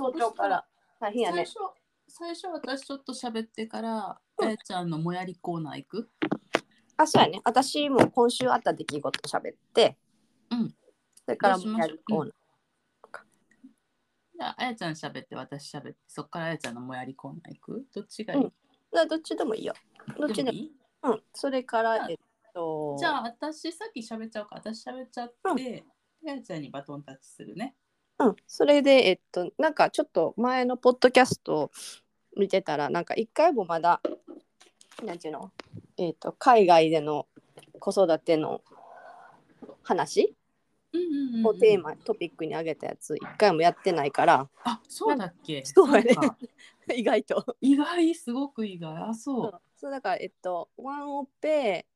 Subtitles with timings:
[0.00, 0.64] 早朝から。
[0.98, 1.44] 大変やね。
[1.44, 1.58] 最初
[2.08, 6.10] 最初私ちょっと喋ってから、あやちゃんのもやりコーナー行く？
[6.96, 7.40] あ、そうやね。
[7.44, 9.98] 私も今週あった出来事喋って、
[10.50, 10.74] うん。
[11.14, 12.32] それからもやるコーナー。
[14.38, 15.96] じゃああやちゃん喋って私喋って。
[16.08, 17.84] そっからあやちゃんのもやりコーナー行く？
[17.94, 18.52] どっちがいい、うん。
[18.92, 19.74] だどっちでもいいよ。
[20.18, 20.72] どっちでもいい。
[21.02, 21.22] うん。
[21.34, 22.16] それからじゃあ、えっ
[22.54, 24.56] と、じゃあ私さっき喋っちゃおうか。
[24.56, 25.84] 私喋っちゃって、
[26.26, 27.76] あやちゃんにバトンタッチするね
[28.20, 28.36] うん。
[28.46, 31.70] それで、えっと、なんかちょっと前のポッドキャストを
[32.36, 34.00] 見てたら、なんか一回もまだ、
[35.04, 35.50] なんていうの、
[35.96, 37.26] えっと、海外での
[37.78, 38.62] 子育ての
[39.82, 40.34] 話？
[41.44, 45.64] をテーマ、トピックに挙げたやつ、一回もやってないから、あそうだっけ？
[45.64, 46.14] そうやね。
[46.16, 46.36] か。
[46.92, 47.56] 意外と。
[47.60, 48.96] 意外すごく意外。
[48.96, 49.60] あそう。
[49.76, 51.86] そうだからえっとワンオペ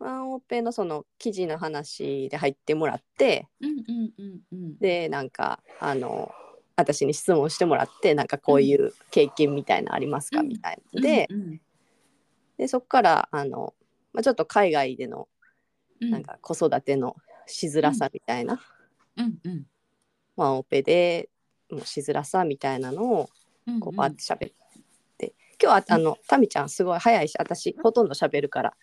[0.00, 4.78] ワンオペのその記事の話で入ってもらってうんうんうんうん。
[4.78, 6.32] でなんかあの
[6.74, 10.48] 私に質問してもらってなんかこういう経験みたいなのありますか、うん。
[10.48, 11.00] みたいな。
[11.02, 11.28] で,、
[12.56, 13.74] でそこからあの、
[14.14, 15.28] まあ、ちょっと海外での
[16.00, 16.10] うん。
[16.10, 17.14] なんか子育ての
[17.46, 18.58] しづらさみたいな、
[19.18, 19.66] うんうん。
[20.34, 21.28] ワンオペで
[21.70, 23.28] のしづらさみたいなのを
[23.80, 24.54] こうバーって喋っ
[25.18, 28.74] て、今日はあのタミちゃんすごい早いし私ほとんど喋るから、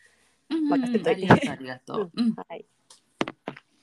[0.49, 2.33] 任せといてありがとうありがとう、うん。
[2.35, 2.65] はい、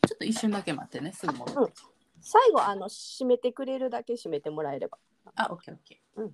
[0.07, 1.73] ちょっと一瞬だけ待ってねすぐ戻って
[2.21, 4.99] 最後あの締めてくれるだけ締めてもらえれば。
[5.37, 6.21] あ、オッケーオッケー。
[6.23, 6.33] うん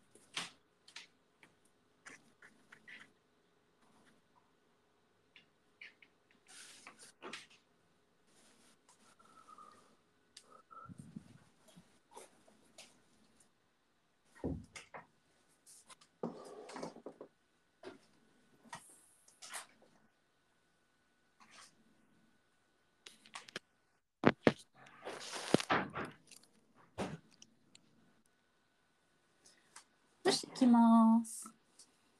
[30.61, 31.49] きます。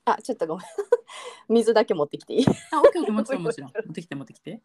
[0.05, 0.67] あちょっとごめん
[1.49, 2.47] 水だけ持ってきていい？
[2.73, 3.73] あ、オッケーオッケー、もちろんもちろん。
[3.87, 4.63] 持ってきて持ってきて。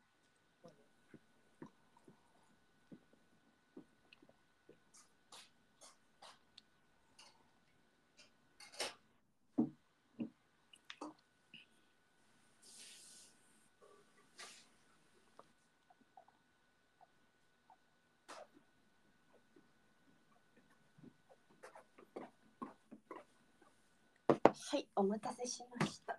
[24.68, 26.18] はいお待たせしました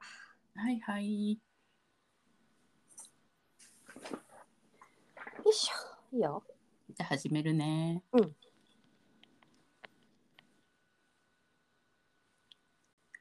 [0.54, 1.32] はいはい。
[1.32, 1.36] よ
[5.50, 6.44] いしょいいよ
[6.90, 8.04] じゃあ始めるね。
[8.12, 8.32] うん。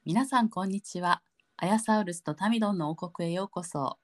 [0.06, 1.24] 皆さんこんにちは。
[1.58, 3.98] アヤサウルスとタミドンの王国へようこそ。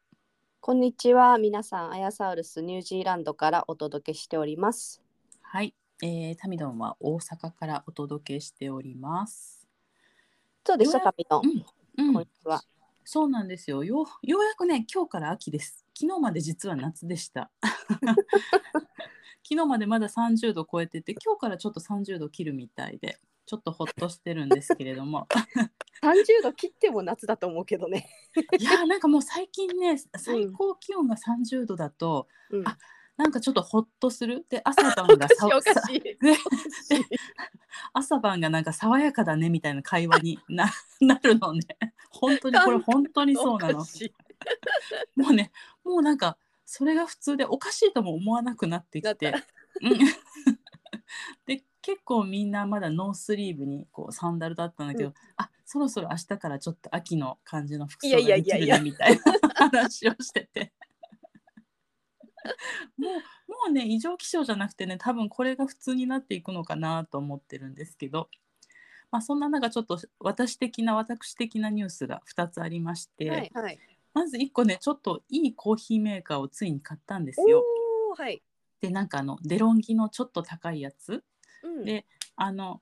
[0.60, 5.02] こんにちは皆さんアヤサウルスニュージーランドからお届けしております
[5.42, 9.61] はい、えー、タミドンは大阪からお届けしております。
[10.66, 11.42] そうでしたようや旅の、
[11.98, 12.28] うん、
[13.04, 13.84] そうなんですよ。
[13.84, 15.86] ようようやくね、今日から秋です。
[15.94, 17.52] 昨日まで実は夏でした。
[19.44, 25.28] 昨日までまだ30度超えてて、今日からちょっと30度切るみたいで、ちょっとほっとしてるんですけれども。
[26.02, 28.10] 30度切っても夏だと思うけどね、
[28.58, 32.78] いやーなんかもう最近ね、最高気温が30度だと、うん、あ
[33.18, 34.46] なんかちょっとほっとする。
[34.50, 36.02] で、朝晩がさおかしい
[37.94, 41.66] 朝晩がなんか爽やかだねみたいな会話にな なるのね。
[42.10, 43.86] 本当にこれ本当にそうなの。
[45.16, 45.52] もうね、
[45.84, 49.34] もうなんかそれが普通でおかしいとも思わなくなってきて。
[51.46, 59.22] で結構みんなまだノースリーブにこうサンダルだったんだけど、うあそろそろ明日からちょっと秋の感じの服装ができるねみたいな
[59.56, 60.74] 話をしてて。
[62.98, 63.20] もうも
[63.70, 68.30] うね異常気象じゃなくてね多分これが普通になっていくのかなと思ってるんですけど、
[69.12, 73.80] まあ、そんな中ちょっと私的な私的なニュースが2つありまして、はいはい。
[74.14, 77.64] まず1個ねちょっといいコーヒーメーカーをついに買ったんですよ。
[78.18, 78.42] はい、
[78.82, 81.24] でなんかあのデロンギのちょっと高いやつ。
[81.64, 82.06] うん、で
[82.36, 82.82] あの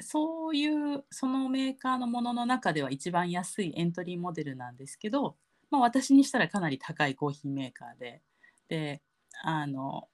[0.00, 5.36] そういうそのメーカーのものの中では一番安いエントリーモデルなんですけど、
[5.70, 8.22] まあ、私にしたらかなり高いコーヒーメーカーで
[8.70, 9.02] で
[9.42, 10.08] あの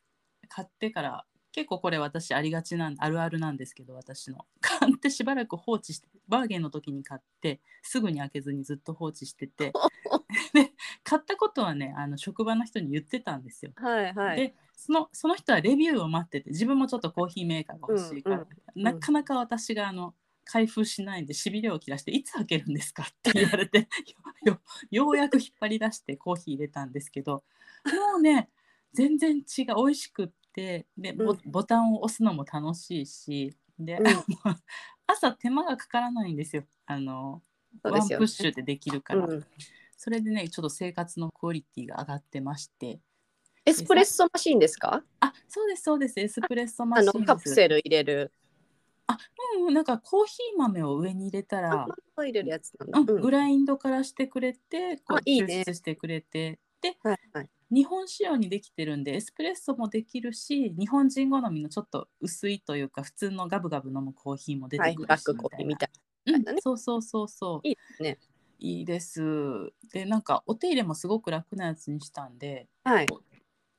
[0.49, 9.73] 買ってから結構これ私ありがちなんあるあるなんですけど私の 買ってしばらく放置してバーゲンの時に買ってすぐに開けずにずっと放置してて
[10.53, 10.73] で
[11.05, 13.73] 買ったことはねあの職場の人に言ってたんですよ。
[13.77, 14.37] はいはい。
[14.37, 20.15] でそのその人はレビューを待ってて自分もちょっとコーヒーメーカーが欲しいから、うんうんなかなか私があの
[20.47, 23.89] 開封しないんでしびれを切らして「いつ開けるんですか?」って言われて
[24.91, 27.45] ようやく引っ張り出してコーヒー入れたんですけど
[27.85, 28.49] もうね
[28.93, 29.45] 全然違う
[29.77, 31.41] 美味しくってでボうん。
[31.45, 34.05] ボタンを押すのも楽しいしで、うん。
[35.07, 36.65] 朝手間がかからないんですよ。
[36.87, 37.43] あの
[37.83, 39.47] ワンプッシュでできるから、うん。
[39.97, 43.01] それでねちょっと生活のクオリティが上がってまして。
[43.65, 45.03] エスプレッソマシンですか？
[45.21, 46.19] あそうですそうです。
[46.21, 48.33] エスプレッソマシンカプセル入れる。
[49.59, 51.87] うん、なんかコーヒー豆を上に入れたあら、
[52.17, 53.13] 入れるやつなんだ。
[53.13, 57.51] うん、グラインドからしてくれてこうあいいね抽出してくれてではいはい。
[57.73, 65.91] 日本仕様にできてるんでエスプレッソもできるし日本人好みのちょっと薄いというか普通のガブガブ飲むコーヒーも出はい、てくるしブラックコーヒーみたい
[66.27, 68.19] うんなねそうそうそうそういいですね。
[68.59, 72.93] いいですでなんかお手入れもすごく楽なやつにしたんでな。
[72.93, 73.07] はい。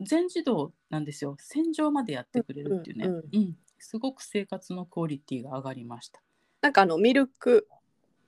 [0.01, 6.21] 全自動なんですよ洗浄までやってくれるっていうね、ううんんうんすごく生活のクオリティが上がりました
[6.62, 7.68] なんかあのミルク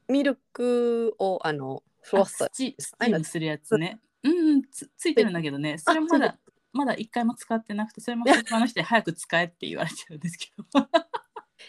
[0.10, 4.00] ミルクをあのフロあスチスチームするやつね。
[4.24, 6.38] うんうんつ、ついてるんだけどね、それもまだ
[6.74, 10.66] まだ一回も使ってなくて、それも職場の人に早く使えって言われてるんですけど。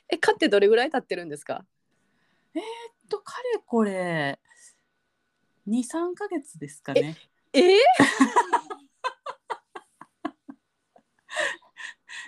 [0.09, 1.65] え買ってどれぐらい経ってるんですか？
[3.09, 4.39] と、かれこれ、
[5.69, 7.17] 2、3ヶ月ですかね。
[7.53, 7.77] えー、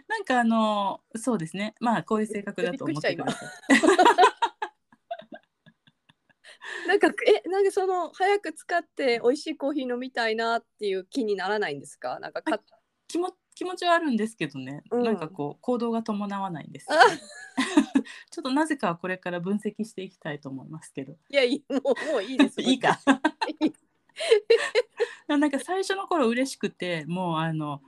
[0.08, 1.74] なんかあの、そうですね。
[1.80, 3.48] まあ、こういう性格だと思ってください。
[6.88, 12.18] なんかえなんかその早く使って美味しいコーヒー飲みたいなっていう気にならないんですか？
[12.20, 12.60] なんかか
[13.08, 15.02] 気も気持ちはあるんですけどね、うん。
[15.02, 16.88] なんかこう行動が伴わないんです。
[16.90, 16.96] ね、
[18.30, 21.12] ちょっとなぜかはこれから分析していきたいと思いますけど。
[21.28, 22.56] いやもうもういいです。
[22.62, 22.98] いいか？
[25.28, 27.82] なんか最初の頃嬉しくてもうあの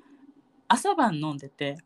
[0.69, 1.77] 朝晩飲んでて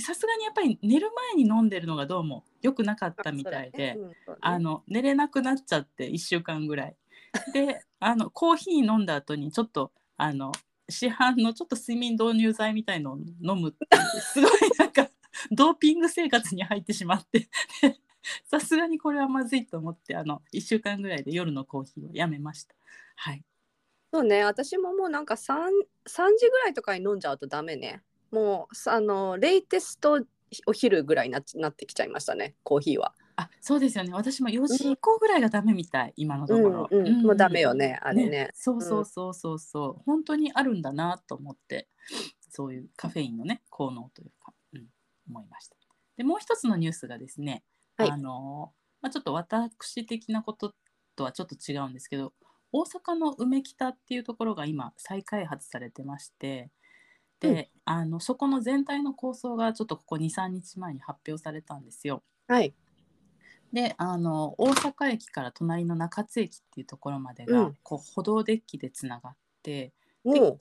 [0.00, 3.98] さすがにやっぱり寝る前に飲んでるのがどうも良くなかったみたいで、
[4.40, 6.96] あの寝れなくなっちゃって1週間ぐらい。
[7.52, 10.52] であのコーヒー飲んだ後にちょっとあの
[10.88, 13.86] 市販のちょっと睡眠導入剤みたいのを飲むって
[14.20, 15.10] すごいなんか
[15.50, 17.48] ドーピング生活に入ってしまって。
[17.82, 18.00] で
[18.44, 22.74] さすがにこれはまずいと思ってあの1週間ぐらいで夜のコーヒーをやめました。
[23.16, 23.44] はい。
[24.12, 24.44] そうね。
[24.44, 25.70] 私ももうなんか三
[26.06, 28.02] 三時ぐらいとかに飲んじゃうとダメね。
[28.36, 30.20] もうさあのレイテスト
[30.66, 33.14] お昼ぐらいになっなってきちゃいましたねコーヒーは。
[33.36, 34.12] あそうですよね。
[34.12, 38.50] 私も4時以降ぐらいがダメみたい、今のところ、うんうんもうダメよねあれね。
[38.54, 39.58] そうそうそうそう。
[39.58, 41.88] そう、本当にあるんだなと思って
[42.50, 44.86] そういうカフェインのね効能というか、うん、
[45.28, 45.76] 思いました。
[46.16, 47.62] でもう一つのニュースがですね、
[47.96, 48.10] はい。
[48.10, 48.72] あの
[49.02, 50.74] まあ、ちょっと私的なこと
[51.14, 52.32] とはちょっと違うんですけど
[52.72, 56.70] 大阪の梅北っていうところが今再開発されてましてで、
[57.42, 62.24] うんあのそこの全体の構想がちょっとここ23日前に発表されたんですよ。
[62.48, 62.74] はい。
[63.72, 69.92] であの大阪駅から隣の中津駅っていうところまでが、うんこう歩道デッキでつながって
[70.24, 70.58] も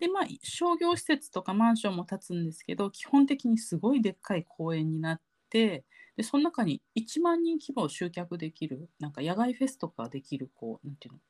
[0.00, 5.20] で、まあ、商業施設とかマンションも建つんですけど基本的にすごいでっかい公園になっ
[5.50, 5.84] て
[6.16, 11.20] でその中に1万人規模を集客できるなんか野外フェスとかできるこうなんていうの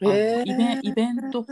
[0.00, 1.44] イベンイベント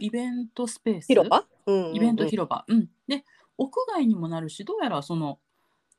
[0.00, 1.06] イベントスペース？
[1.06, 1.96] 広場、うんうんうん。
[1.96, 3.24] イベント広場、うん、で
[3.56, 5.38] 屋外にもなるしどうやらその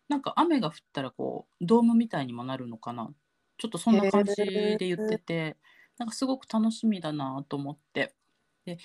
[0.08, 3.10] なんか雨が降ったらこうドームみたいにもなるのかな？
[3.58, 5.58] ちょっとそんな感じで言ってて
[5.98, 8.14] なんかすごく楽しみだなと思って。
[8.66, 8.78] で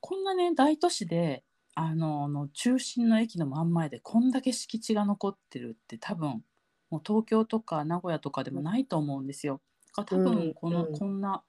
[0.00, 6.42] こんなね大都市であのあの中心の駅の真ん前でこんだけ敷地が残ってるって多分
[6.90, 9.60] もう東京とか名古屋とかでもないと思うんですよ。
[9.96, 11.42] 多うん分この、うんこんな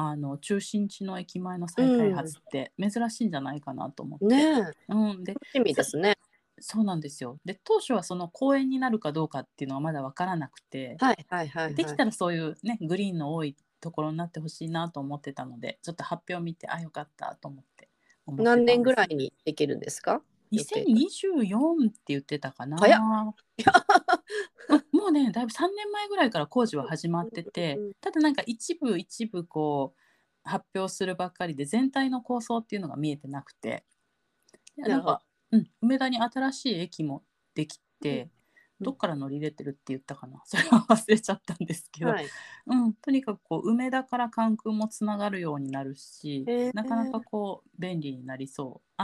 [0.00, 4.26] あの中心地の駅前の再開発って珍しいんじゃないかなと思って。
[4.26, 6.16] ねえうん、で楽しみですね。
[6.60, 7.38] そうなんですよ。
[7.44, 11.74] で当初はその公園になるかどうかっていうのはまだ分からなくて、はいはいはい、はい。
[11.74, 17.88] できたらそういうねグリーンの多いところになってほしいなと思ってたのでちょっと発表見てあよかったと思って
[18.26, 20.22] 何年ぐらいにできるんですか？
[20.50, 22.78] 予定2024って言ってたかな。
[22.78, 23.00] 早っ。
[24.70, 27.94] あもうねだいぶ3年前ぐらいから工事は始まっててうんうんうん。
[28.00, 30.00] ただなんか一部一部こう
[30.48, 33.84] 発表するばっかりで全体の構想っていうのが見えてなくて。
[34.76, 37.24] でなんか、うん、梅田に新しい駅も
[37.54, 38.30] できて
[38.80, 40.40] どっから乗り入れてるって言ったかな。
[40.44, 42.26] それは忘れちゃったんですけど、はい。
[42.66, 49.02] うん、とにかくこう梅田から関空もつながるようになるし、なかなかこう便利になりそう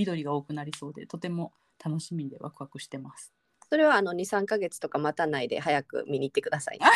[0.00, 1.52] 緑が多くなりそうでとても
[1.82, 3.32] 楽しみでワクワクしてます。
[3.68, 6.86] それはあの2、3ヶ月とか待たないで早く見に行ってくださいね。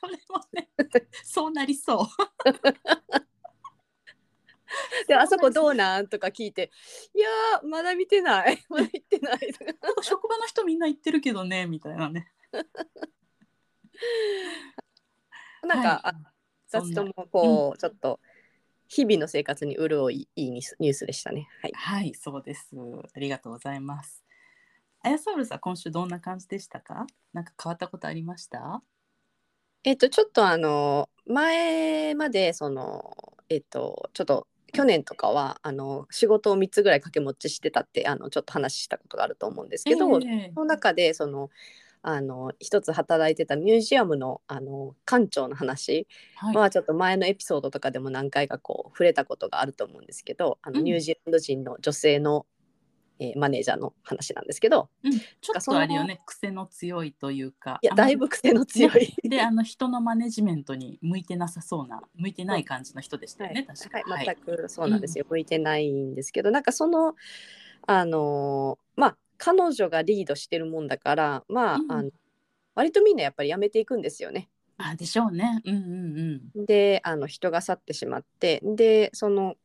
[0.00, 0.68] それもね
[1.24, 2.06] そうなりそう。
[5.08, 6.08] で、あそこどうなん？
[6.08, 6.70] とか聞いて、
[7.14, 8.62] いやー、まだ見てない。
[8.68, 9.38] まだ行ってない。
[10.02, 12.32] 職場の人みんな言ってるけどねみたいなね。
[15.62, 16.16] なんか、あはい
[16.70, 18.20] そんな2つともこう、ちょっと
[18.88, 21.48] 日々の生活に潤いいいニュースでしたね。
[21.62, 21.72] はい。
[21.74, 22.70] はい、そうです。
[23.14, 24.24] ありがとうございます。
[25.02, 27.06] あやソウルさん、今週どんな感じでしたか？
[27.32, 28.82] なんか変わったことありました？
[29.84, 33.14] えっと、ちょっとあの、前まで、その、
[33.48, 41.48] えっと、ちょっと、去年とかはあの仕事を3つぐらい掛け持ちしてたってあのちょっと話したことがあると思うんですけど、ええその中でその
[42.02, 46.06] あの一つ働いてたミュージアムのあの館長の話。
[46.36, 50.84] はい、はちょっと前のエピソードとかでも何回かこう触れたことがあると思うんですけどあのうん。
[50.84, 52.46] ニュージーランド人の女性の、
[53.20, 54.88] えーマネージャーの話なんですけど。
[55.02, 57.80] うん、ちょっとあれよね、癖の強いというか。
[57.82, 59.28] いやあんまりだいぶ癖の強い。
[59.28, 63.98] で、あの人のマネジメントに向いてなさそうな、向いてない感じの人でしたよね、確か。
[63.98, 64.04] に。
[64.12, 67.14] はい、全くそうなんですよ、向いてないんですけどなんかその
[67.86, 72.10] あのーまあ彼女がリードしてるもんだからまあ,、うんあの
[72.74, 74.48] 割とみんなやっぱり辞めていくんですよね。
[74.76, 75.60] あ、でしょうね。
[75.64, 75.74] うん
[76.54, 79.56] うんであの人が去ってしまってでその、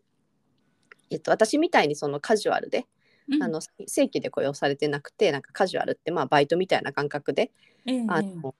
[1.11, 2.87] えっと、私みたいにそのカジュアルで、
[3.29, 3.43] うん。
[3.43, 7.51] あの正規で雇用されてなくてなんかカジュアルってまあバイトみたいな感覚で、
[7.85, 8.55] ええあの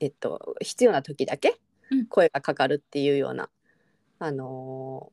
[0.00, 1.58] えっと、必要な時だけ
[1.90, 3.48] うん声がかかるっていうような、
[4.18, 5.12] あの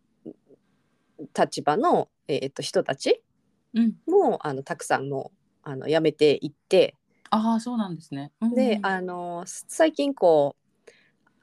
[1.38, 3.22] 立場の、えっと、人たち
[3.77, 3.96] うん。
[4.07, 5.31] もあのたくさんも
[5.65, 6.96] うあの辞めていって。
[7.29, 8.31] ああ、そうなんですね。
[8.41, 10.91] うんうんで、あの最近こう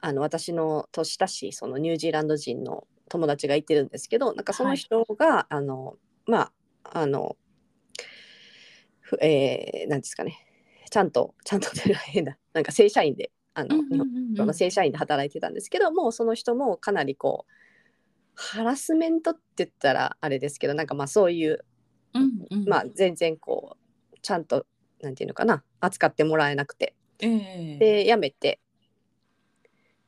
[0.01, 5.95] あの私の年下しそのニュージーランド人の友達がいてるんですけどなんかその人が、あの
[6.27, 6.51] ま
[6.83, 7.37] ああの
[9.01, 10.39] ふえー、なんですかね。
[10.89, 17.51] ちゃんとちゃんとというのは変だなんか正社員であの、日本の正社員で働いてたんですけどもうその人もかなりこう
[18.35, 21.65] ハラスメントって言ったらあれですけどなんかまあそういう
[22.15, 22.67] うんうん。
[22.67, 23.77] まあ全然こ
[24.13, 24.65] うちゃんと
[25.01, 25.63] なんていうのかな。
[25.79, 26.95] 扱ってもらえなくて。
[27.19, 27.77] ええ。
[27.77, 28.59] で辞めて。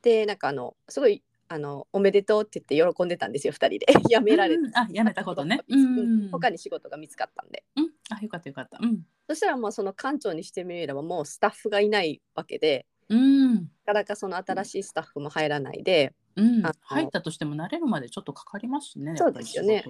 [0.01, 3.85] でなんかあのすごいあのおめでとうって言って喜んでたんですよ2人で。
[4.09, 4.77] 辞められて、うんうん。
[4.77, 5.61] あ、やめたことね。
[5.67, 6.29] うんうん。
[6.29, 7.63] 他に仕事が見つかったんで。
[7.75, 8.79] うん、あ、よかったよかった。
[8.81, 9.05] うん。
[9.27, 12.85] そしたらもうその館長にしてみればもうスタッフがいないわけで。
[13.09, 13.53] うん。
[13.55, 16.61] なかなかその新しいスタッフも入らないで、うん。
[16.61, 19.15] 入ったとしても慣れるまでちょっとかかりますしね。
[19.17, 19.83] そうですよね。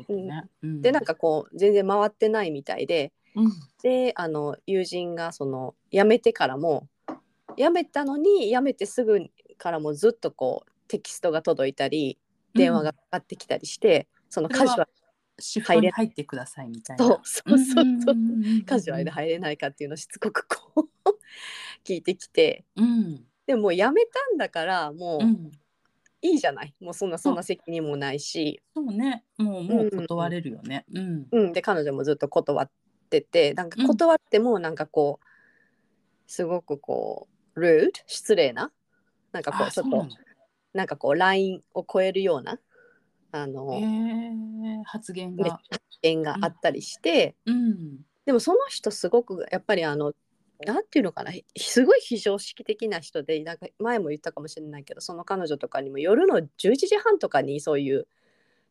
[0.63, 3.51] でなんかこう全然回ってないみたいでうん、
[3.83, 6.87] であの友人がその辞めてからも
[7.55, 9.19] 辞めたのに辞めてすぐ
[9.59, 12.17] からもずっとこうテキストが届いたり
[12.55, 14.89] 電話がかかってきたりして、そのカジュアル
[15.39, 17.05] シフトに入ってくださいみたいな。
[17.05, 17.83] そうそうそうそう。
[17.83, 21.09] うんうんうんうんカジュアルで入れないかっていうのをしつこくこう
[21.85, 22.65] 聞いてきて。
[22.75, 23.25] うん。
[23.45, 25.21] でも辞めたんだからもう。
[26.23, 29.23] うんいいじゃない、もうそんなそんな責任もないし、そうね。
[29.37, 30.85] もうもう断れるよね。
[30.93, 31.27] うん。
[31.31, 32.69] うん、で彼女もずっと断っ
[33.09, 33.87] ててなんかうん。
[33.87, 35.25] 断ってもなんかこう
[36.25, 38.71] すごくこうルード失礼な？
[39.31, 40.07] なんかこうちょっと
[40.73, 42.59] なんかこうラインを超えるような
[43.31, 45.59] あの、えー、発言が。
[45.99, 48.05] 点があったりして、うん。
[48.23, 50.13] でもその人すごくやっぱりあの
[50.65, 58.07] なんていうのかなすごい非常識的な人でなんか前も言ったかもしれないけどその彼女とかにも夜の11時半とかにそういう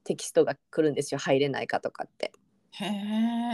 [0.04, 2.32] テキストが来るんですよ入れないかとかって。
[2.70, 2.84] へ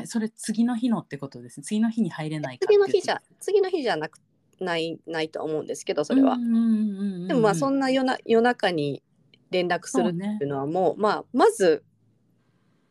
[0.03, 1.65] え、それ次の日のってことですね。
[1.65, 4.19] 次の日に入れないか次の日じゃ次の日じゃなく
[4.61, 9.03] ないないと思うんですけどそれは、でもまあそんな夜な夜中に
[9.51, 11.85] 連絡するっていうのはもうまあまず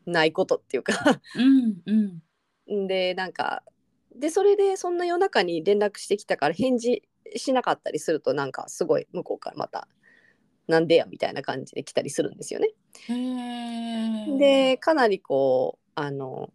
[0.06, 1.20] ないことっていうか。
[1.36, 2.22] うん
[2.66, 2.86] うん。
[2.86, 3.62] でなんか
[4.14, 7.02] でそれでそんな夜中に連絡してきたから返事
[7.36, 9.88] しなかったりするとなんかすごい向こうからまた
[10.68, 12.68] 「なんでや」みたいな感じで来たりするんですよね。
[14.38, 16.52] でかなりこうあの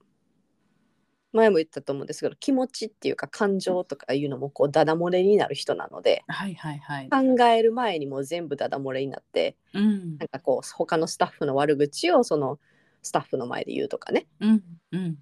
[1.33, 7.09] 前も言ったと思うんですけど気持ちっていうか感情とかいうのもこうダダ漏れになる人なのではいはいはい。
[7.09, 12.59] 考える前にもう全部ダダ漏れになってうんなんかこう他のスタッフの悪口をその
[13.03, 14.27] スタッフの前で言うとかね。
[14.39, 15.17] うんうん。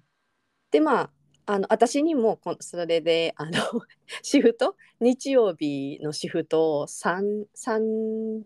[0.70, 1.10] でまあ
[1.46, 3.52] あの私にもこそれであの
[4.22, 4.76] シフト？
[5.00, 8.42] 日曜日のシフトを 3, 3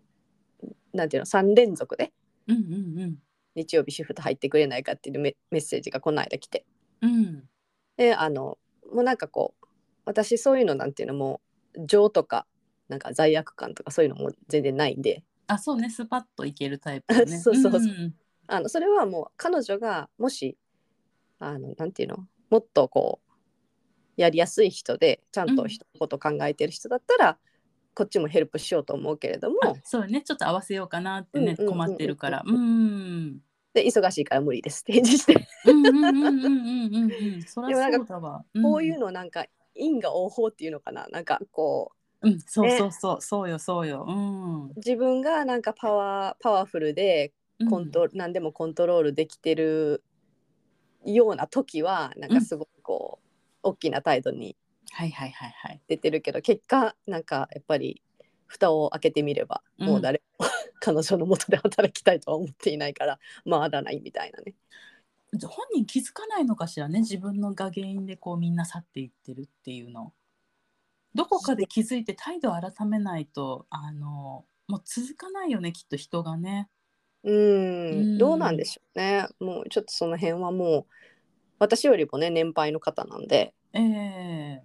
[0.93, 2.13] なんていうの？3連続で
[2.47, 3.17] うんうん
[3.55, 6.65] 日曜日シフト入ってくれないかっていうメメッセージがこの間来て。
[7.01, 7.11] うん。
[7.11, 7.49] うん。
[7.97, 8.57] であの
[8.93, 9.65] もうなんかこう
[10.05, 11.41] 私そういうのなんていうのも
[11.85, 12.45] 情とか
[12.87, 15.23] なんか罪悪感とかそういうのも全然ないんで。
[15.47, 15.89] あそうね。
[15.89, 17.25] スパッといけるタイプだね。
[17.39, 17.81] そうそうそう。
[17.81, 18.15] んん。
[18.47, 20.57] あのそれはもう彼女がもし
[21.39, 22.27] あのなんていうの？
[22.51, 23.31] もっとこう
[24.21, 27.37] やりやすい人でちゃんと人のこと考えてる人だったら、
[27.95, 30.21] こっちもヘルプしようと思うけれどもあそうね。
[30.21, 31.71] ちょっと合わせようかなってね、うんうんうんうん。
[31.71, 32.43] 困ってるから。
[32.45, 33.39] うん
[33.73, 37.11] で忙しいから無理ですって返事して、うんうんうんうんうんうん。
[37.11, 38.45] うんそりゃでもなんかそうだわ。
[38.61, 41.07] こういうのなんか因果応報っていうのかな？
[41.07, 43.21] なんかこうんそうねそうそう。
[43.21, 44.05] そうよそうよ。
[44.07, 44.65] うん。
[44.65, 47.31] う自分がなんかパワーパワフルで
[47.69, 50.03] コント、何でもコントロールできてる
[51.05, 53.27] ような時はなんかすごくこう、
[53.63, 54.55] 大きな態度に
[54.91, 55.81] はいはいはいはい。
[55.87, 58.01] 出てるけど結果なんかやっぱり
[58.47, 59.87] 蓋を開けてみれば、うん。
[59.87, 60.45] もう誰も
[60.79, 64.53] 彼女のもとで働きたいとは思っていないからまだないみたいなね。
[65.43, 70.13] 本人気づかないのかしらね自分のが原因でこうみんな去っていってるっていうの。
[71.13, 76.69] どこかで気づいて態度を改めないとあのもう続かないよねきっと人がね
[77.23, 78.15] うん。
[78.15, 78.17] ん。
[78.17, 79.27] どうなんでしょうね。
[79.39, 80.85] もうちょっとその辺はもう
[81.59, 83.53] 私よりもね年配の方なんで。
[83.73, 84.63] ええ。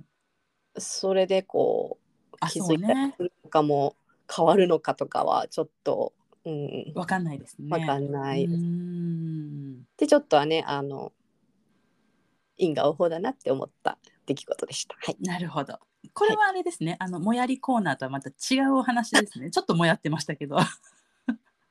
[0.79, 1.99] それでこ
[2.33, 3.97] うあ気づいたりするのかも
[4.35, 6.13] 変わるのかとかはちょっと、
[6.45, 7.69] うん、わかんないですね。
[7.71, 8.63] わかんないです。
[9.99, 11.13] でちょっとはねあの
[12.57, 14.97] 因果応報だなって思った出来事でした。
[14.99, 15.79] はい、なるほど。
[16.13, 19.51] これはあれですね、あのもやりコーナーとはまた違うお話ですね。
[19.53, 20.57] ちょっともやってましたけど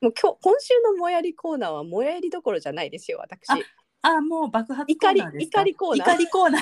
[0.05, 3.50] もう今日今週のもやりコーナーはもやりどころじゃないですよ私。
[3.50, 3.57] あ
[4.03, 5.62] あもう爆発コーナーですか？
[5.62, 6.62] 怒り怒りコーナー怒りコーナー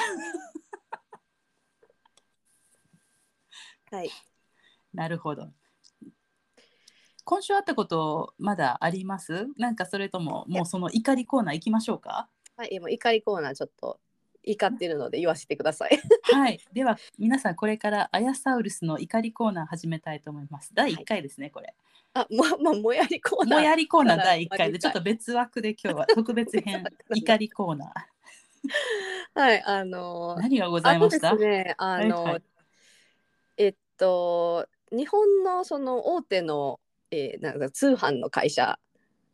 [3.97, 4.09] はい、
[4.93, 5.49] なるほど。
[7.25, 9.47] 今週あったことまだあります？
[9.57, 12.29] なんかそれとももうその怒りコーナー行きましょうか？
[12.55, 13.99] はい、もう怒りコーナーちょっと
[14.43, 15.99] 怒ってるので言わせてください。
[16.31, 16.61] はい。
[16.71, 20.71] では皆さんこれからアヤサウルスの怒りコーナー始めたいと思います。
[20.73, 21.75] 第1回ですね、これ。
[22.13, 23.59] あ、まあ まあもやりコーナー。
[23.59, 26.83] もやりコーナー第1回でちょっと別枠で今日は 特別編
[27.15, 29.39] 怒りコーナー。
[29.39, 31.29] はい、あのー何がございました？
[31.29, 32.43] あのですね、あの、はいはい
[33.57, 36.79] えっと日本のその大手の、
[37.11, 38.79] えーなんか通販の会社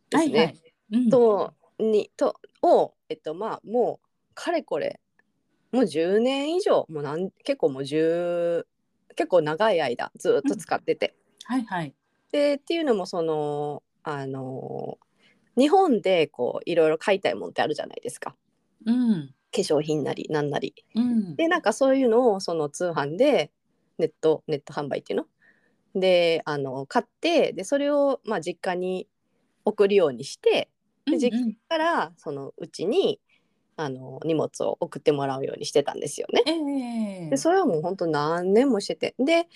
[0.10, 0.38] ですね。
[0.40, 0.56] はいはい。
[0.92, 5.00] うんとにとをえっとまあもうかれこれ
[5.72, 8.66] もう10年以上もうなん結構もう10
[9.16, 11.94] 結構長い間ずっと使ってて、はいはい。
[12.32, 14.98] でっていうのもそのあの
[15.58, 18.36] 日本でこういろいろ買いたいものってあるじゃないですか
[18.86, 19.34] うん。
[19.52, 20.74] 化粧品なりなんなり。
[20.96, 21.36] うん。
[21.36, 23.52] でなんかそういうのをその通販で
[23.98, 25.26] ネットネット販売っていうの？
[25.96, 29.08] であの買ってでそれをまあ実家に
[29.66, 30.70] 送るようにして
[31.06, 33.20] で実家からそのうちに
[33.76, 36.44] あの荷物を送ってもらうようにしてたんですよね。
[36.46, 39.48] ええでそれはもう本当何年もしててで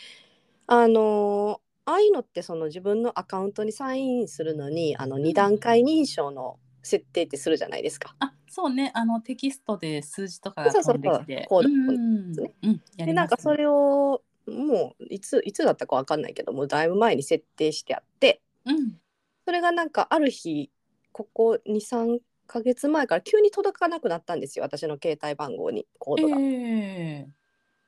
[0.66, 8.16] あのああいうのってその自分のアカウントにサインするのにあの2段階認証の設定ってするじゃないですか。
[8.20, 8.92] あ、そうね。
[8.94, 11.46] あのテキストで数字とかがそうそうそう飛んできて。
[11.48, 12.82] コードうんですねうん。
[12.98, 18.98] やでなんかそれをもういついつだったか分かんないけどもうだいぶ前に設定してあってうん。
[19.46, 20.70] それがなんかある日
[21.12, 26.38] ここ23ヶ月前から急に届かなくなったんですよ私の携帯番号にコードが。
[26.40, 27.28] ええ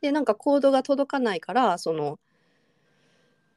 [0.02, 2.20] でなんかコードが届かないからその、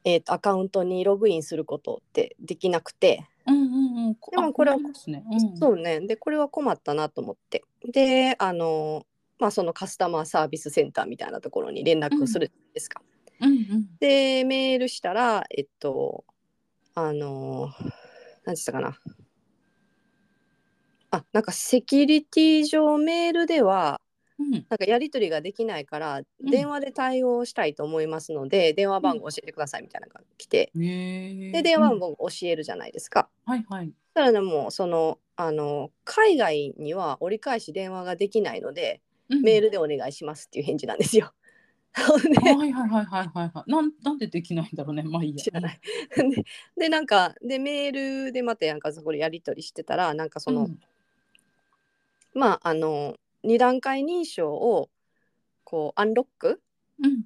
[0.03, 4.15] えーとアカウントにログインすることってできなくて、うんうんうん。
[4.15, 5.23] こでもこれはね。
[5.31, 5.57] うん。
[5.57, 9.05] そうねでこれは困ったなと思ってであの
[9.39, 13.01] まあそのカスタマーサービスセンターみたいなところに連絡するじゃないですか。
[13.41, 13.89] うんうん。
[13.99, 16.23] でメールしたらえっと
[16.95, 17.83] あの何て
[18.45, 18.97] 言ったかな
[21.11, 24.08] あなんかセキュリティ上メールではうん。
[24.39, 31.51] なんかやり取りができないからうん電話で対応したいと思いますので、電話番号教えてくださいみたいなのが来て、へえ。
[31.51, 33.27] で電話うん番号教えるじゃないですか。
[33.45, 33.91] はいはい。
[34.13, 41.33] ただでもそのあの海外には折り返し電話ができないので、うんメールでお願いしますっていう返事なんですよ。
[41.93, 43.71] ではいはいはいはいはいはい。
[43.71, 45.03] なんなんでできないんだろうね。
[45.03, 45.43] まあいいや。
[45.43, 45.79] 知らない。
[46.15, 46.45] で
[46.77, 50.79] でなんかでメールでまたなんかそこでやり取りしてたらなんかその、うん
[52.33, 54.89] まああの2段階認証を
[55.63, 56.61] こうアンロック
[57.03, 57.23] うん。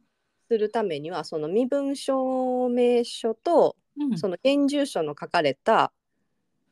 [0.49, 4.17] するためにはその身分証明書とうん。
[4.17, 5.91] その現住所の書かれた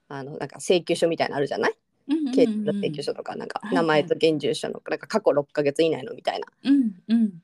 [0.07, 1.73] あのなんか請求書みたいなのあるじゃない？
[2.09, 3.75] うんうんうん刑事の請求書とかなんかはいはい。
[3.75, 6.47] 名前と現住所のなんか過去6ヶ月以内のみたいな。
[6.63, 7.41] うんうん。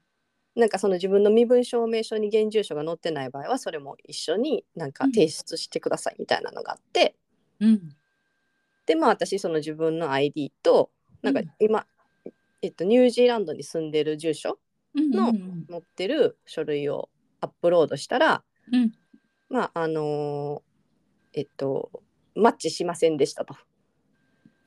[0.56, 5.12] なんかその自分の身分証明書に現住所が載ってない場合はそれも一緒になんかうん。
[5.12, 7.16] 提出してくださいみたいなのがあって、
[7.60, 7.96] うん。
[8.88, 10.90] でまあ私その自分の ID と
[11.22, 11.52] なんかうん。
[11.60, 11.86] 今、
[12.62, 14.60] えっと、ニュージーランドに住んでる住所
[14.96, 15.66] うんのうん。
[15.70, 17.10] 持ってる書類を
[17.42, 18.92] アップロードしたらうん。
[19.50, 20.64] まああの
[21.34, 21.92] えっと
[22.36, 23.56] マッチしませんでしたと、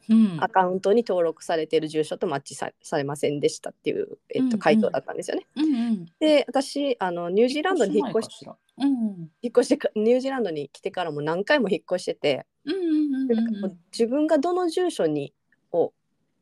[0.09, 0.39] うん。
[0.41, 5.47] アカウントに登録されている住所とマッチさされませんでしたっていう、えっと、回答だったんですよね。
[5.57, 6.07] うんうん。
[6.19, 8.47] で私あのニュージーランドに引っ越しし
[8.79, 9.31] うんうん。
[9.43, 15.39] 引っ越してかニュージーランドに来てからも何回も引っ越してて、うんうんうん自分がどの住所にを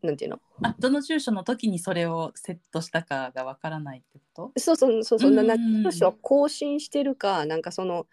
[0.03, 0.41] なんていうの？
[0.63, 8.07] あどの住所の時にそれをセットしたかがわからないってこそうそうそうそう、な住所は更新してるかなんかその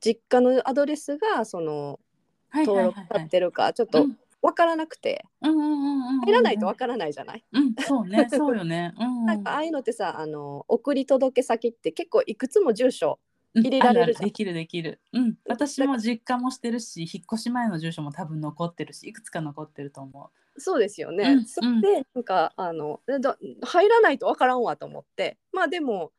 [0.00, 2.00] 実家のアドレスがその
[2.52, 4.06] と登録されてるかちょっと
[4.42, 8.94] 分からなくて、入らないと分からないじゃない、うんそうねそうよね。
[8.98, 9.24] うんうん。
[9.26, 13.25] なんかああいうのってさあの送り届け先って結構いくつも住所うん
[13.56, 14.24] 入れられるじゃん。
[14.24, 15.00] できるできる。
[15.12, 15.34] うん。
[15.48, 21.24] 私も実家もしてるし引っ越し前の住所も多分残ってるしいくつか残ってると思そうですよね。
[21.24, 23.00] うんそれでなんかあの
[23.62, 25.38] 入らないとわからんわと思って。
[25.52, 26.12] まあでも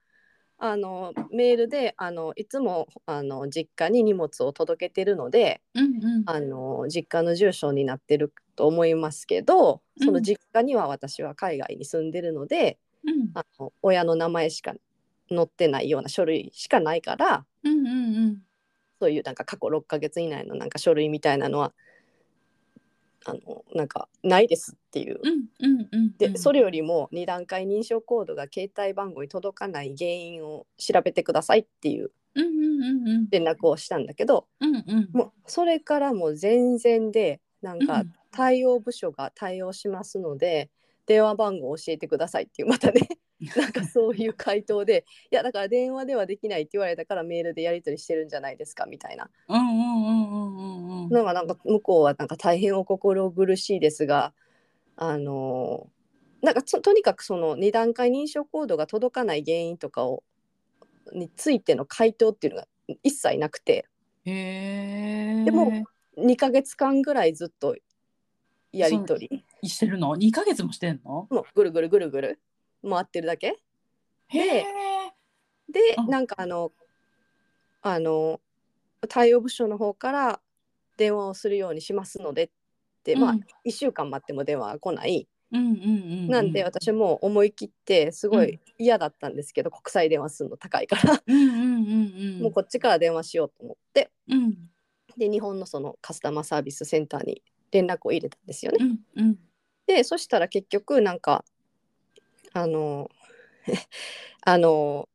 [0.60, 6.24] あのメールであのいつもあの実家に荷物を届けてるのでううんうん。
[6.26, 13.30] あの実家の住所になってると思いますけどその実家には私は海外に住んでるので、うん。
[13.36, 14.74] あの親の名前しか
[15.30, 17.92] 載ってないような書類しかないからうんうんう
[18.30, 18.42] ん。
[19.00, 21.74] そういうなんか過去6ヶ月以内のなんか書類みたいなのは
[23.26, 25.20] あのなんかないですっていう。
[25.22, 33.30] うんうんうんでそれよりも2段階認証コードが携帯番号に届かない原因を調べてくださいっていううんうんうんうん。
[33.30, 35.10] 連絡をしたんだけどうんうん。
[35.14, 38.14] もうそれからもう全然でなんかうん。
[38.32, 40.70] 対応部署が対応しますので
[41.08, 43.10] 電話番号を教えてくださいっていうまたね
[43.56, 49.30] なんかそういう回答でいやだから電話ではできないって言われたからメールでやり取りしてるんじゃないですかみたいな。
[49.48, 54.34] うんうんうんうんうんうんのがなんか向こうはなんか大変お心苦しいですが
[54.96, 55.98] あのー
[56.46, 60.24] なんかととにかくその2段階認証コードが届かない原因とかを
[61.14, 62.68] についての回答っていうのが
[63.04, 63.88] 一切なくて。
[64.26, 65.72] でも
[66.18, 67.76] 2ヶ月間ぐらいずっと
[68.72, 69.30] やり取
[69.62, 69.70] り。
[69.70, 71.28] してるの？2ヶ月もしてんの？
[71.30, 72.40] もうぐるぐるぐるぐる
[72.84, 73.56] 回ってるだけ？
[74.32, 74.66] で
[75.98, 76.72] うんなんかあの
[77.82, 78.42] あの
[79.10, 80.40] 対応部署の方から
[80.98, 82.50] 電話をするようにしますのでっ
[83.04, 85.28] て、まあうん1週間待っても電話が来ない。
[85.52, 85.86] うんうんうんう
[86.24, 86.28] ん。
[86.28, 92.42] なんで私も思い切ってすごい嫌だったんですけど、国際電話するの高いから、うんうんうんうん。
[92.42, 94.12] もうこっちから電話しようと思って。
[94.30, 94.58] うん。
[95.18, 98.78] で日本のそのカスタマーサービスセンターに連絡を入れたんですよね。
[98.82, 99.40] うんうん。
[99.86, 101.46] でそしたら結局なんか
[102.54, 103.10] あの
[104.42, 105.10] あの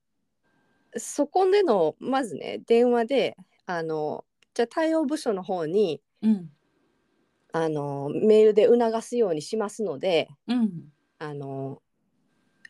[0.96, 6.50] そこでのまずね電話であのじゃあ対応部署の方にうん。
[7.54, 10.92] あのメールで促すようにしますのでうん。
[11.18, 11.82] あの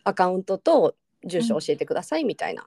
[0.04, 2.66] アカウントと住所を教えてくださいみたいな。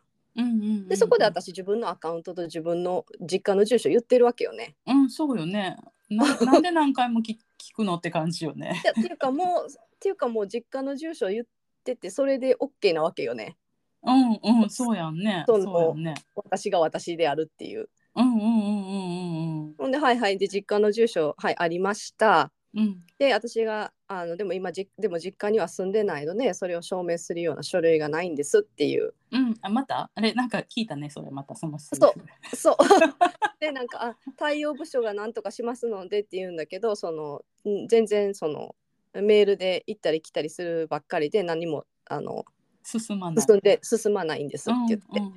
[0.88, 4.75] でそこで私自分のアカウントと自分の実家の住所言ってるわけよね。
[4.86, 5.77] うんそうよね。
[6.10, 8.81] な なんで何回も聞聞くのって感じよね。
[8.89, 11.45] っていうかもうっていうかもう実家の住所言っ
[11.86, 13.56] ててそれで OK なわけよね。
[14.04, 15.43] うんうんそうやんね。
[15.48, 16.13] そそううやんね。
[16.36, 17.89] 私が私であるっていう。
[18.15, 20.38] うんうんうんうんうんほんではいはい。
[20.38, 22.52] で実家の住所はいありました。
[22.76, 23.02] うん。
[23.17, 29.13] で私があのでも今じでも実家には住んでないのでそれを証明するような書類がないんですっていう。
[29.32, 29.56] うん。
[29.62, 30.12] あまた？
[30.13, 32.13] あれなんか聞いたねそれまたその質そ
[32.52, 32.56] う。
[32.56, 32.76] そう。
[33.60, 38.76] でなんかあ対応部署が何とかしますのでって言うんだけどそのん全然その
[39.21, 42.45] メールで行ったり来たりするばっかりで何もあの
[42.84, 43.45] 進まない。
[43.45, 45.34] 進んで進まないんですって言って、うんうん。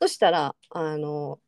[0.00, 1.38] そしたらあの、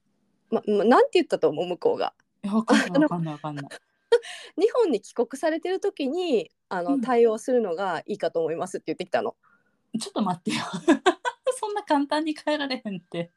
[0.51, 1.67] ま、まなんて言ったと思う？
[1.67, 2.15] 向こうが。
[2.43, 3.67] えわかんないわかんないわかんない。
[4.57, 7.01] 日本に帰国されてる時にあの、うん。
[7.01, 9.37] 対応するのがいいかと思いますって言ってきたの。
[9.99, 10.65] ちょっと待ってよ。
[11.59, 13.31] そんな簡単に変えられへんって。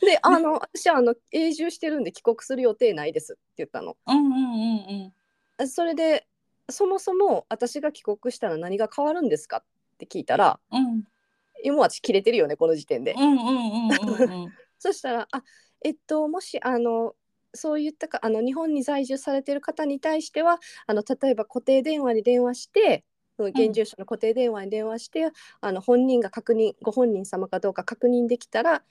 [0.00, 3.96] であの私はあの永住してるんで帰国する予定ないですって言ったの。
[4.06, 5.12] うんうんうん
[5.58, 5.68] うん。
[5.68, 6.26] それで
[6.70, 9.64] そもそも私が帰国したら何が変わるんですかっ
[9.98, 11.04] て聞いたらうん。
[11.62, 13.14] 今私切れてるよねこの時点で。
[13.16, 13.44] うんうんうん
[13.88, 14.52] うんうん。
[14.78, 15.42] そしたらあ
[15.82, 17.14] えっともしあの
[17.54, 23.04] そういったかあの日本に在住されてる方に対してはあの例えば固定電話に電話して
[23.36, 28.84] その現住所の固定電話に電話して、あの本人が確認ご本人様かどうか確認できたら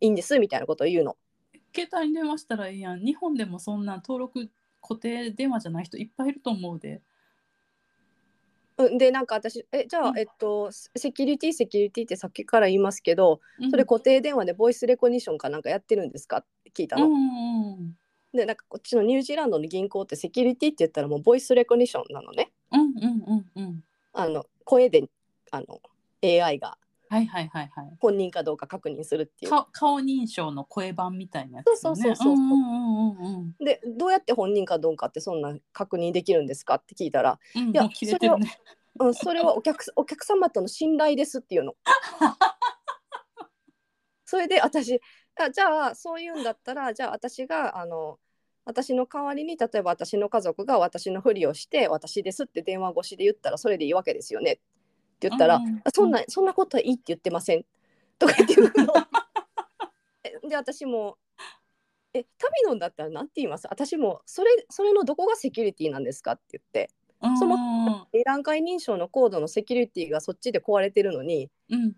[0.00, 1.16] いいんですみたいなことを言うの。
[1.74, 3.04] 携帯に電話したらいいやん。
[3.04, 4.48] 日本でもそんな登録
[4.80, 7.02] 固定電話じゃない人いっぱいいると思うで
[8.78, 17.06] うんでなんか私えじゃあ、うんえっとセセキュリティセキュリティってさっきから言いますけどそれこ固定電話でボイスレコニションかなんかやってるんですかって聞いたの。
[17.06, 17.96] うん
[18.32, 22.52] でなんかこっちのニュージーランドの銀行ってセキュリティって言ったらもうボイスレコニションなのね。
[22.70, 22.90] うんうん
[23.26, 25.04] うんうんあの声で
[25.50, 25.80] あの
[26.22, 26.77] AI が
[27.08, 27.96] はいはいはいはい。
[28.00, 29.50] 本人かどうか確認するっていう。
[29.50, 31.76] 顔顔認証の声版みたいなやつ、ね。
[31.76, 37.62] そうそうそうそううんうんうんうんでどうやって本人かどうかってそんな確認できるんですかって聞いたら、うん。
[37.62, 38.58] うん、いやもう切れてるね。
[39.00, 41.74] うん、それはお客お客様との信頼ですっていうの。
[44.24, 45.00] それで私
[45.36, 48.18] あじゃあそういうんだったらじゃあ私があの
[48.66, 54.60] 私の代わりに例えば私の家族が私のふりをして私ですって電話越しで言ったらそれでいいわけですよね
[55.18, 57.64] って言ったら、うんあそんなそんなことはいいって言ってません
[58.18, 58.94] とか言って言うの。
[60.24, 61.18] えで私も
[62.14, 63.66] 「えタビノンだったら何て言います？
[63.70, 66.90] 私もそれそれのどこがセキュリティなんですか?」って言って
[67.38, 68.06] そもも。
[68.12, 71.96] 二段階認証のコードのセキュリティがそっちで壊れてるのにうん。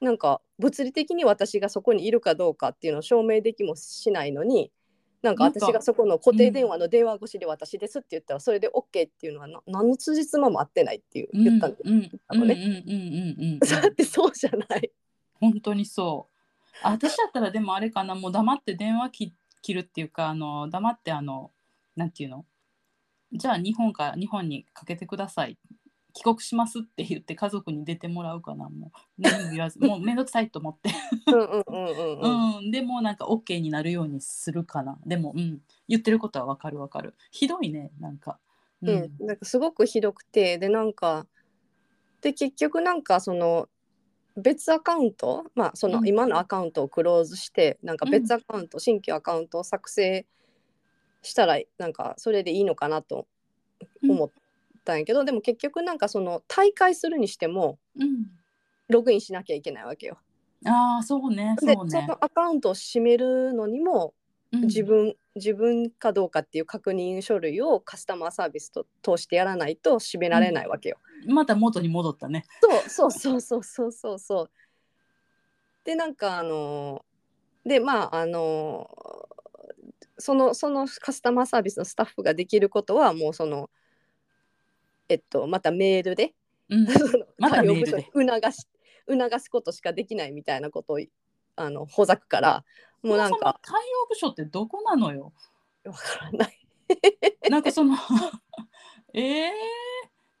[0.00, 4.70] なんか物理的に私がそこにいるかどうかっていうのを証明できもしないのに
[5.22, 13.58] なんか私がそこの固定電話の電話越しで私ですって言ったらそれで OK っていうのはな何の辻褄も合ってないっていう言ったんです、うんうんあのね。
[13.60, 14.90] だってそうじゃない。
[15.40, 16.38] 本当にそう。
[16.82, 21.50] あ私だったらでもあれかなもう黙って電話切切るっていうかあの黙ってあの
[21.96, 22.44] なんていうの？
[23.32, 25.58] じゃあ日本から日本にかけてください
[26.18, 28.68] 帰国しますって言って家族に出てもらうかな。
[28.68, 30.90] もう何も言わず もうめんどくさいと思って、
[31.28, 32.20] うんうんうんうん。
[32.20, 32.56] うん。
[32.56, 34.98] うん、でもなんか OK になるようにするかな。
[35.06, 37.14] でも、うん、言ってることはわかるわかる。
[37.30, 38.40] ひどいねなんか。
[38.82, 40.58] うん、なんかすごくひどくて。
[40.58, 41.28] でなんか
[42.20, 43.68] で結局なんかその
[44.36, 46.08] 別アカウントまあそのうん。
[46.08, 50.26] 今のアカウントをクローズして、なんか別アカウント、新規アカウントを作成
[51.22, 53.28] したらなんかそれでいいのかなと
[54.02, 54.30] 思っ
[54.88, 58.26] たんやけど、でも結局なんかその大会するにしてもうん
[58.88, 60.18] ログインしなきゃいけないわけよ。
[60.64, 61.90] ああそうねでそうね。
[61.90, 64.14] そのアカウントを閉めるのにも
[64.50, 70.96] うん自分、自分かどうかっていう確認書類をカスタマーサービスと通してやらないと閉められないわけよ。
[71.26, 72.46] また元に戻ったね。
[72.88, 74.50] そうそうそうそうそうそうそう。
[75.84, 77.04] でなんかあの
[77.66, 78.90] でまああの
[80.18, 83.68] そのそのカスタマーサービスのスタッフができることはもうその
[85.08, 86.34] えっとまたメールで
[86.68, 88.66] うん 促し
[89.08, 91.00] 促すことしかできないみたいなことを
[91.56, 92.64] あのほざくから
[93.02, 95.32] もうなんか対応部署ってどこなのよ？
[95.84, 96.58] わからない。
[97.50, 97.96] なんかその
[99.14, 99.50] えー、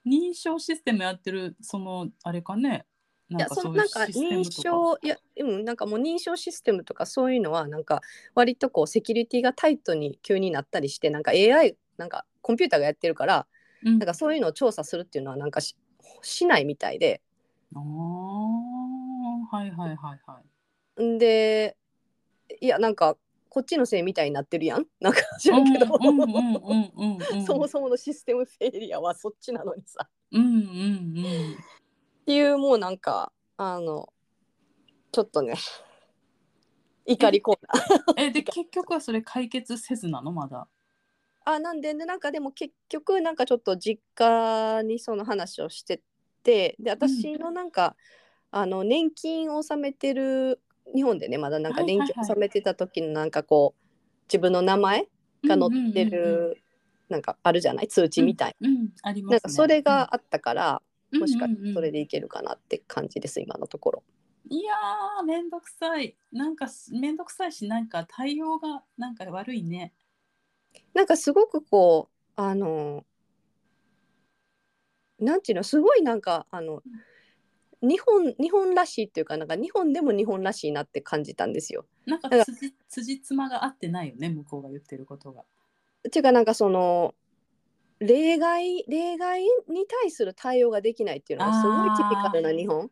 [0.06, 2.86] 認証システムやってるそのあれかね？
[3.30, 4.44] いやそのなんか認。
[4.44, 8.00] 証いやうんなんかもう認証システムとかそういうのはなんか
[8.34, 13.46] 割とこうセキュリティがタイトに急になったりしてなんか AI なんかコンピューターがやってるから
[13.84, 13.98] うん。
[13.98, 15.76] なんかそういうのを調査するっていうのはなんかし
[16.22, 17.20] しないみたいで。
[17.74, 17.82] あー
[19.56, 20.40] はいはいはいは
[20.98, 21.04] い。
[21.04, 21.76] んで
[22.60, 23.16] いやなんか
[23.50, 24.86] こっちのせいみたいになってるやん？
[25.00, 25.86] なんか知らんけど。
[27.46, 30.08] そもそものシステムフェイリアはそっちなのにさ。
[30.32, 31.52] うんうんうん。
[31.52, 34.12] っていうもうなんかあの
[35.12, 35.54] ちょっとね
[37.06, 38.20] 怒りコーナー。
[38.26, 38.30] え？
[38.30, 40.30] で結局はそれ解決せずなの？
[40.32, 40.68] まだ。
[41.50, 46.02] あなんででなんかでも結局なんかちょっと実家にその話をして
[46.42, 47.96] てで私のなんか、
[48.50, 50.60] あの年金を納めてる
[50.94, 53.84] 日本でねまだなんか年金を納めてた時のなんかこう
[54.26, 55.08] 自分の名前
[55.44, 56.62] が載ってる
[57.08, 57.88] なんかあるじゃない？
[57.88, 59.34] 通知みたいうん、うんありますね。
[59.34, 60.82] なんかそれがあったから、
[61.12, 61.56] うん、もしかしうん。
[61.56, 64.02] うんうんたらそれでいけるかなって感じです今のところ。
[64.50, 66.16] いやーめんどくさい。
[66.32, 69.92] なんかすめんどくさいしなんか対応がなんか悪いね。
[70.98, 73.04] なんかすごくこうあの
[75.20, 76.82] なんていうのすごいなんかあの
[77.80, 81.86] 日本日本らしいっていうかなんか日本でも日本らしいなって感じたんですよ。
[82.04, 85.42] なんか辻辻褄が合ってないよね向こうが言ってることが。
[85.42, 87.14] っていうかなんかその
[88.00, 92.90] 例外例外に対する対応ができないっていうのがすごいティピカルな日本。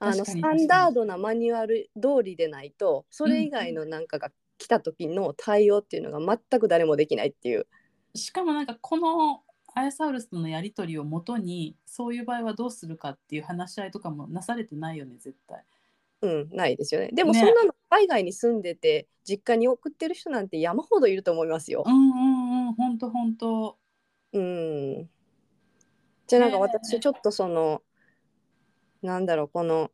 [0.00, 7.66] あのスタンダードなマニュアル通りでないとそれ以外のなんかが来た時の対応っていうのが全く誰もできないっていう。
[8.14, 9.42] しかもなんかこの
[9.74, 15.64] アヤサウルスとのやり取りをもとにそういう場合はどうするかっていう話し合いとかもなされてないよね絶対。
[16.22, 17.10] うん、ないですよね。
[17.12, 21.90] でもねそんなの海外に住んでて実家に送ってる人なんて山ほどいると思いますよう。
[21.90, 23.78] んうんうん本当本当。
[24.32, 25.10] うん。
[26.26, 27.82] じゃあなんかね私ちょっとその、
[29.02, 29.90] なんだろうこの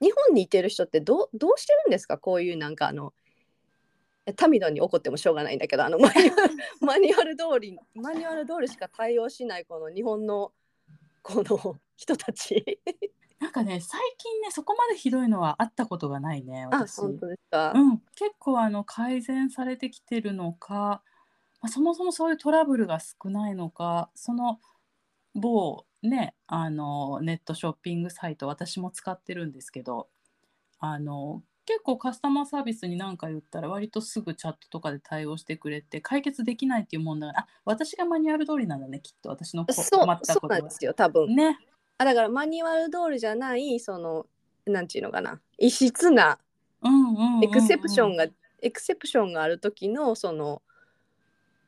[0.00, 2.18] 日本にいてる人ってどうどうしてるんですか？
[2.18, 3.12] こういうなんかあの
[4.36, 10.52] タミドに怒ってもしょうがないんだけどあのマニュアル マニュアル通りマニュアル通りしか対応しないこの日本の
[11.22, 12.80] この人たち。
[13.40, 17.00] なんかね最近ねそこまでひどいのはあったことがないねあ私。
[17.00, 17.72] 本当ですか？
[17.74, 21.02] うん、結構あの改善されてきてるのか、
[21.62, 24.60] まあ、そもそもそういうトラブルが少ないのかその
[25.34, 30.08] 某ねあのネットショッピングサイト私も使ってるんですけど
[30.78, 40.56] あの結構カスタマーサービスに何か言ったら割とすぐチャットとかで対応してくれて解決できないっていう問題あ私がマニュアル通りなんだねきっと私のこそう困ったことは。
[40.56, 41.34] そうなんですよ多分。
[41.36, 41.58] ね。
[41.98, 44.26] あだからマニュアル通りじゃないその
[44.66, 46.38] なんていうのかな異質な
[47.42, 48.26] エクセプションが、
[48.62, 50.62] エクセプションがある時のその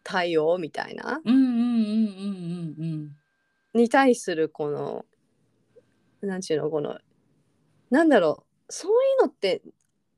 [0.03, 1.21] 対応みたいな。
[1.25, 3.17] うんうんうんうんうんうん
[3.75, 5.05] に対するこの
[6.21, 6.99] なんていうのこの
[7.91, 9.63] なんだろうそういうのって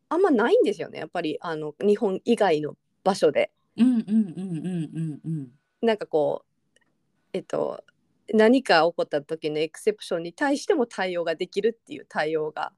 [0.09, 0.99] あんまないんですよね。
[0.99, 3.51] やっぱりあの日本以外の場所で。
[3.77, 5.49] うんうんうんうんうんうん。
[5.83, 6.81] なんかこう
[7.33, 7.83] えっと
[8.33, 12.73] 何か起こった時のエクセプションに対しても対応ができるっていう対応が。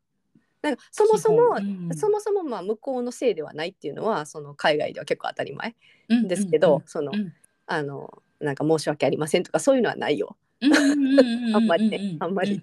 [0.62, 5.76] なんかそもそも、うんそもそもまあ向こうのせいではないっていうのはその海外では結構当たり前
[6.08, 6.28] うん。
[6.28, 7.32] ですけど、その、うん。
[7.66, 12.62] あのなんか申し訳ありませんとかそういうのはないよあんまりねあんまり。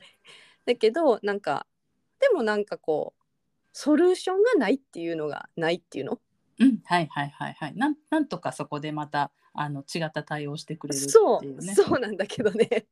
[0.65, 1.67] だけどなんか
[2.19, 3.23] でもなんかこう
[3.73, 6.19] ソリューションがないっていうのがないっていうの
[6.59, 7.75] うん、はいはいはいはい。
[7.75, 11.73] なんなんとかそこでまたあの違った対応してくれるっていうね。
[11.75, 12.85] そうなんだけどね。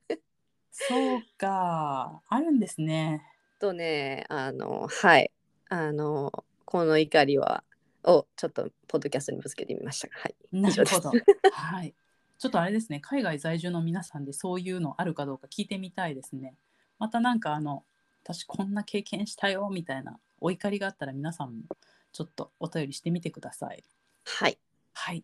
[0.71, 3.23] そうか、あるんですね。
[3.59, 5.31] とねあのはい
[5.69, 7.63] あのこの怒りは
[8.03, 11.11] をちょっとポッドキャストにぶつけてみましたはいなるほど。
[11.51, 11.93] はい。
[12.41, 16.55] ちょっとあれですね、海外在住の皆さんでそういうのあるかどうか聞いてみたいですね。
[16.97, 17.83] またなんかあの、
[18.23, 21.63] 私こんな経験したよみたいなお怒りがあったら皆さんも
[22.11, 23.83] ちょっとお便りしてみてください。
[24.25, 24.57] はい
[24.93, 25.23] はい。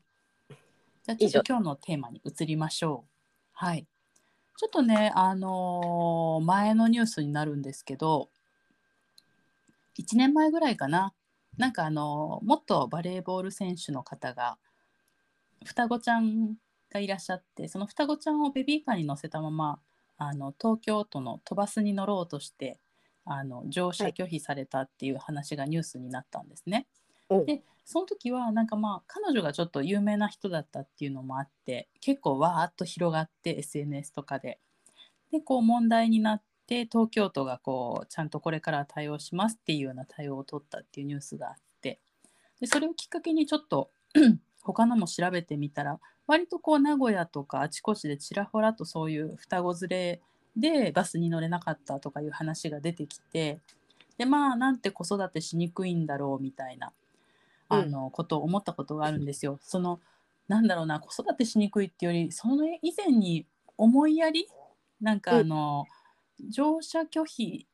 [0.50, 3.10] じゃあちょっと今日のテーマに移りましょう。
[3.54, 3.88] はい。
[4.56, 8.30] ちょっとね、あのー前のニュースになるんですけど、
[9.98, 11.16] 1年前ぐらいかな、
[11.58, 14.60] なんかあのー元バレーボール選手の方が、
[15.66, 16.58] 双子ちゃん
[16.92, 19.80] がいらっしゃって、その双子ちゃんをベビーカーに乗せたまま、
[20.18, 22.80] あの東京都の都バスに乗ろうとして、
[23.26, 26.88] あの乗車拒否されたっていう話がニュースになったんですね。
[27.30, 34.60] うんでその時はなんかまあ彼女がちょっと有名な人だったっていうのもあって結構わーっと広がって SNS とかで。
[35.32, 42.02] でこう問題になって東京都がこうちゃんとこれから対応しますっていうような対応を取ったっていうニュースがあって。
[42.60, 43.92] でそれをきっかけにちょっと
[44.64, 50.22] 他のも調べてみたら割とこう名古屋とかあちこちでちらほらとそういう双子連れ
[50.58, 53.60] でバスに乗れなかったとかいう話が出てきて
[54.18, 56.92] でまあなんて子育てしにくいんだろうみたいな
[57.70, 59.60] あのことを思ったことがあるんですよ。
[59.62, 60.00] その
[60.48, 63.46] なんだろうな子育てしにくいっていうよりその以前に
[63.78, 64.48] 思いやり
[65.02, 65.86] なんかあの、
[66.40, 67.68] 乗車拒否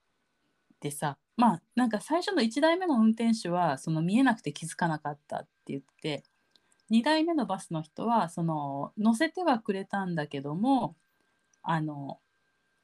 [0.82, 6.24] でさまあなんか最初の1台目の運転手はその見えなくて気づかなかったって言って
[6.94, 10.96] 2台目のバスの人はその乗せてはくれたんだけども
[11.64, 12.20] あの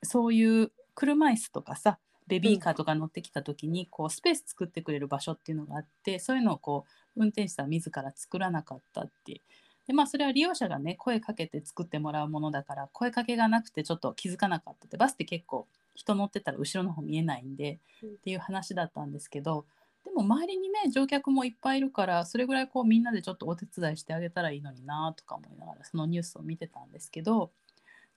[0.02, 9.42] そういう車椅子とかさベビーカーとか乗ってきた時にこうスペース作ってくれる場所っていうのがあってそういうのをこう運転手さん自ら作らなかったって。
[9.88, 14.98] でまあそれは利用者がね声かけて作ってもらうものだから声かけがなくてちょっと気づかなかったって。
[14.98, 18.10] バスって結構人乗ってたら後ろの方見えないんでうん。
[18.10, 19.66] っていう話だったんですけど
[20.06, 27.52] でも周りにね乗客もいっぱいいるからそれぐらいこうみんなでちょっとお手伝いしてあげたらいいのになとか思いながらそのニュースを見てたんですけど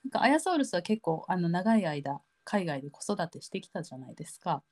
[0.05, 4.63] なんかアヤソウルスは結構あの長い間海外で子育てしてきたじゃないですか。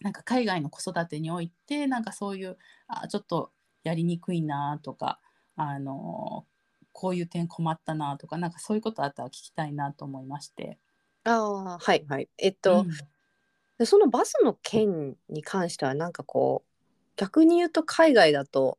[0.00, 3.52] なんか海外の子育てにおいてなんかそういうあちょっと
[3.84, 5.20] やりにくいなとか
[5.54, 6.46] あの
[6.92, 10.78] こういう点困ったなとかなんかそういうことあったら聞きたいなと思いまして。
[11.24, 12.90] ああはいはいえっと、うん
[13.78, 16.70] でそのバスの件に関してはなんかこう
[17.16, 18.78] 逆に言うと海外だと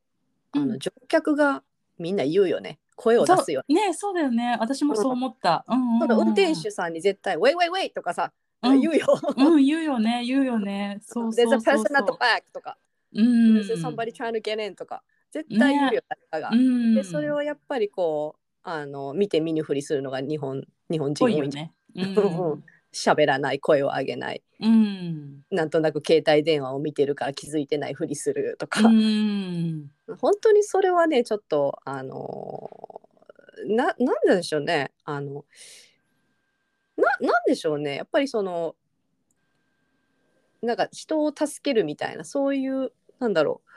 [0.54, 1.64] あうんの乗客が
[1.98, 3.88] みんな言うよね声を出すよね。
[3.90, 5.66] ねそうだよね私もそう思った。
[5.68, 8.32] うんうんうん運転手さんに絶対「ウェイウェイウェイ!」とかさ、
[8.64, 9.06] うん言うよ。
[9.38, 11.00] うん言うよね言うよね。
[11.02, 11.86] そうそう There's そ a うそう。
[11.86, 12.78] person at the back とか、
[13.14, 13.26] うん
[13.58, 16.50] There's somebody trying to get in とか絶対言うよ、誰かが。
[16.52, 21.74] うんでそれをやっぱりこうあの見て見ぬふりするのが日本日本人多いんでぽいよね。
[21.96, 22.64] うんうん
[22.96, 24.42] 喋らない声を上げない。
[24.62, 25.44] うん。
[25.52, 29.92] なんとなく携帯電話を見てるから気づいてないふりするとうか、ん。
[30.22, 33.02] 本当にそれはねちょっとあの
[33.68, 34.92] ななんでしょうね。
[35.04, 35.44] あの
[36.96, 37.98] ななんでしょうね。
[37.98, 38.76] やっぱりその
[40.62, 43.70] なんか人を助けるみたいなそういうなんだろう。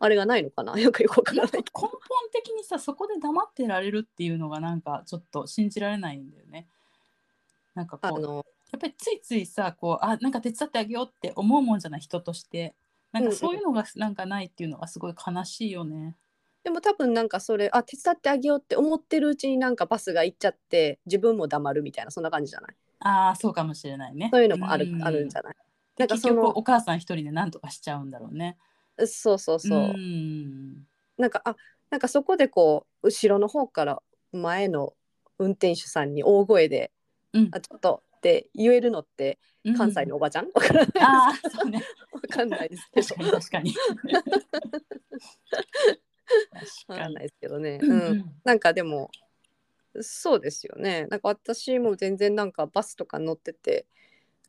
[0.00, 0.78] あれがないのかな。
[0.78, 1.52] よくよくわからない。
[1.52, 1.90] 根本
[2.32, 6.68] 的にさそこで黙ってられるっていうのがなんかちょっと信じられないんだよね。
[7.74, 12.74] なんかこうあのやっぱりついついさこうあなんか手伝ってあげようって思うもんじゃない人として。
[13.10, 16.14] なんかそういうのがなんかないっていうのがすごい悲しいよね。
[16.62, 22.76] でも多分なんかそれあ手伝ってあげようって思ってるうちになんかバスが行っちゃって自分も黙るみたいなそんな感じじゃない？
[22.98, 24.28] ああそうかもしれないね。
[24.30, 25.54] そういうのもある,、うんあるんじゃない？
[25.96, 28.58] でなんかその結局お母さん一人で何とかしちゃうんだろうね。
[29.06, 30.86] そうそうそう、ん。
[31.16, 31.56] なんかあ
[31.88, 34.02] なんかそこでこう後ろの方から
[34.32, 34.92] 前の
[35.38, 36.92] 運転手さんに大声で
[37.32, 39.38] うん「あちょっと」って言えるのって
[39.76, 40.46] 関西のおばちゃん？
[40.46, 41.82] わからないですああそうね。
[42.10, 43.30] わかんないですけ確ど。
[43.38, 43.72] 確かに。
[43.72, 43.86] 確
[46.88, 48.24] か かんないですけどね、ううんん。
[48.44, 49.10] なんかでも
[50.00, 51.06] そうですよね。
[51.06, 53.86] なんか私も全然なんかバスとか乗ってて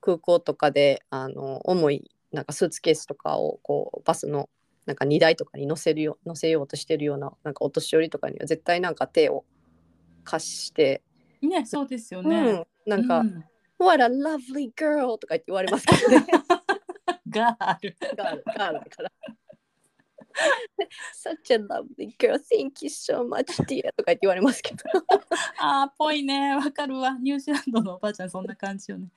[0.01, 4.49] 空港とかであの重いなんかスーツケースとかをこうバスの
[4.85, 9.45] なんか荷台とかに乗せるよ乗せようとしてるようななんかお年寄りとかには絶対なんか手を
[10.23, 11.01] 貸して、
[11.41, 12.51] うんねそうですようね。
[12.51, 13.43] ん、なんか、うん、
[13.79, 16.25] What a lovely girl とか言って言われますけどね。
[17.29, 17.95] ガール。
[18.15, 19.11] ガールガールだから。
[21.15, 22.37] Such a lovely girl.
[22.37, 23.93] Thank you so much dear.
[23.95, 24.83] とか言われますけど。
[25.59, 26.55] あーぽいね。
[26.55, 27.17] わかるわ。
[27.21, 29.09] ニュージーランドのおばあちゃんそんな感じよね。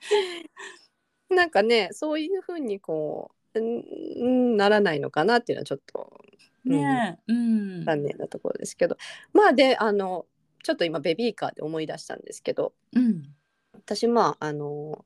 [1.29, 6.21] なんかねそういうふうにこううんならないのかなっていうのはちょっと
[6.65, 7.83] ねえ、うん。
[7.83, 8.97] 残念なところですけど、
[9.33, 10.25] まあであの
[10.63, 12.73] ちょっと今ベビーカーで思い出したんですけど。
[12.93, 13.35] うん。
[13.73, 15.05] 私まああの、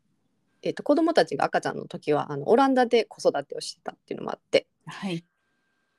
[0.61, 4.67] えっと子供たちが赤ちゃんの時はあのオランダで子育てをしてたっていうのもあって。
[4.85, 5.23] はい。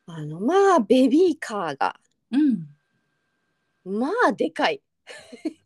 [0.07, 1.97] あのまあベビーカーが。
[2.31, 2.69] うん。
[3.85, 4.81] まあでかい。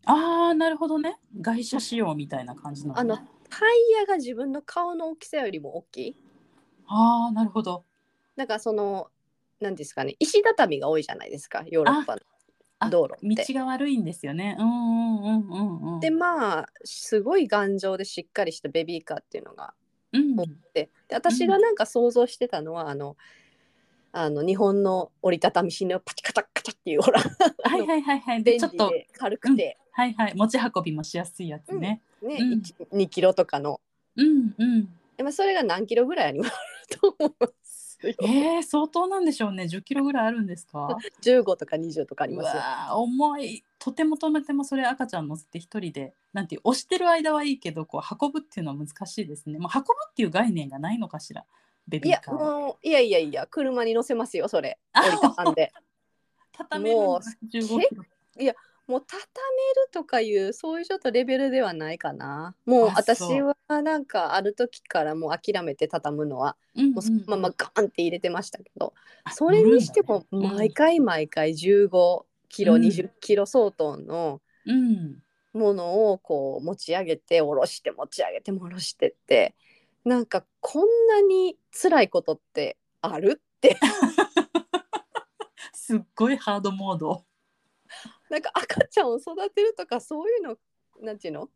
[0.05, 1.19] ああなるほどね。
[1.41, 3.17] 外車仕様みたいな感じなの、ね、あの
[3.51, 6.17] タイヤが自分の顔の大きさよりも大きい。
[6.87, 7.85] あーなるほど。
[8.37, 9.09] なんかその
[9.61, 12.23] 何ですかね石畳が多いじゃないですかヨーロッパあの
[12.91, 13.55] 道路道。
[13.55, 14.57] が悪いんですよね。
[14.59, 19.75] うんうんうんうんうんでまあすごい頑丈でしっかりしたベビーカーっていうのが
[20.13, 20.37] うん。
[20.39, 20.91] 多くて。
[21.09, 23.17] で私がなんか想像してたのは、あの
[24.13, 27.21] あの日本の折りたたみ式のパチカチャカチャっていうほら
[27.65, 28.45] はいはいはいはい。
[28.45, 30.35] ちょっと軽くて、はいはい。
[30.35, 32.53] 持ち運びもしやすいやつね、ね、うん。
[32.61, 33.81] 1 2キロとかの。
[34.17, 34.85] うんうん。
[35.17, 37.62] で、まあ、それが何キロぐらいありますと思いますよ
[38.05, 39.65] えー、相当なんでしょうね。
[39.65, 40.97] 10キロぐらいあるんですか？
[41.23, 42.57] 15とか20とかありうます
[42.95, 43.65] 重い。
[43.79, 46.15] とてもとめてもそれ赤ちゃん乗せて一人で。
[46.33, 49.59] なんていう押してる間はいいけどこう運ぶっていうのは難しいですね。
[49.59, 51.45] もう運ぶっていう概念がないのかしら？
[51.89, 52.35] ベいやビーカー。
[52.35, 54.79] はもういやいやいや車に乗せますよそれ。
[54.93, 55.73] あ折りたたんで。
[56.53, 58.05] 畳めるんだもう15キロ
[58.93, 62.55] もう畳めるとかいうそういうちょっとレベルではないかな。
[62.67, 68.93] もう私はなんかある時からもう諦めて畳むのはうんうんもうそのままガーンって入れてましたけど、
[69.33, 75.23] それにしても毎回毎回15キロ、うん20キロ相当のうん
[75.55, 79.55] ものをこう持ち上げて下ろして持ち上げて下ろしてって
[80.05, 83.79] なんかこんなに辛いことってあるって
[85.73, 87.25] すっごいハードモード。
[88.33, 90.57] なんか赤ちゃんを育てるとかそういうの
[91.03, 91.51] なんていうの？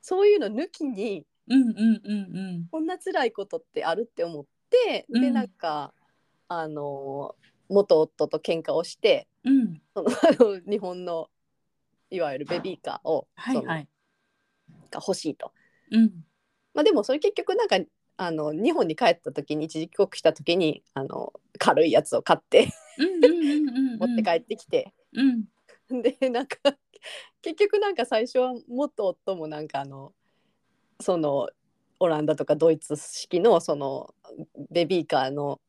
[0.00, 2.14] そういうの抜きにうんうんう
[2.62, 5.32] んこんな辛いことってあるって思って、でうん。
[5.34, 5.92] なんか
[6.46, 7.34] あの
[7.68, 9.60] 元夫と喧嘩をしてうん。
[9.62, 11.28] うんその あの日本の
[12.08, 13.88] いわゆるベビーカーを、はいはい。
[14.92, 15.52] が欲しいと。
[15.90, 16.24] うん。
[16.72, 17.78] まあ、でもそれ結局なんか
[18.16, 22.68] あの日本に帰った時に一時帰国した時にあの軽いやつを買って
[23.98, 25.44] 持って帰ってきて、うん
[26.00, 26.56] で なんか
[27.42, 30.14] 結局なんか最初は元夫もなんかあの
[31.00, 31.48] その
[31.98, 34.14] オランダとかドイツ式のその
[34.70, 35.60] ベビーカーの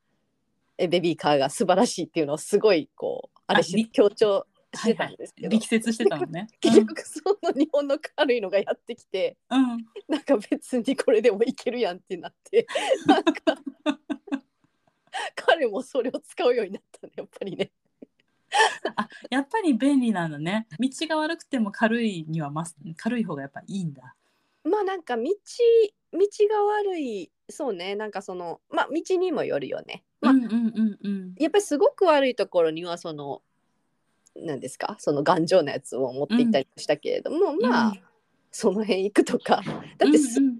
[0.78, 6.48] えベビーカーが素晴らしいっていうのをすごいこうあれしり強調してはいはいたんですけど、力説してたのね。
[6.60, 12.66] 結局その日本の軽いのがやってきてうんうんなんか別にこれでもいけるやんってなって
[13.06, 13.32] なんか
[15.36, 17.70] 彼もそれを使うようになったねやっぱりね。
[18.96, 20.66] あやっぱり便利なんだね。
[20.78, 24.14] 道が悪くても軽いにはます軽い方がやっぱいいんだ。
[24.64, 26.18] まあなんか道道
[26.50, 30.04] が悪いそうねなんかそのまあ道にもよるよね。
[30.20, 31.34] まあ、うんうんうんうん。
[31.38, 33.42] やっぱりすごく悪いところにはその
[34.36, 34.96] 何ですか？
[34.98, 38.00] その頑丈なやつを持って行ったりしたけれども、まあ、うん
[38.50, 39.62] その辺行くとか
[39.98, 40.58] だってス、うんうん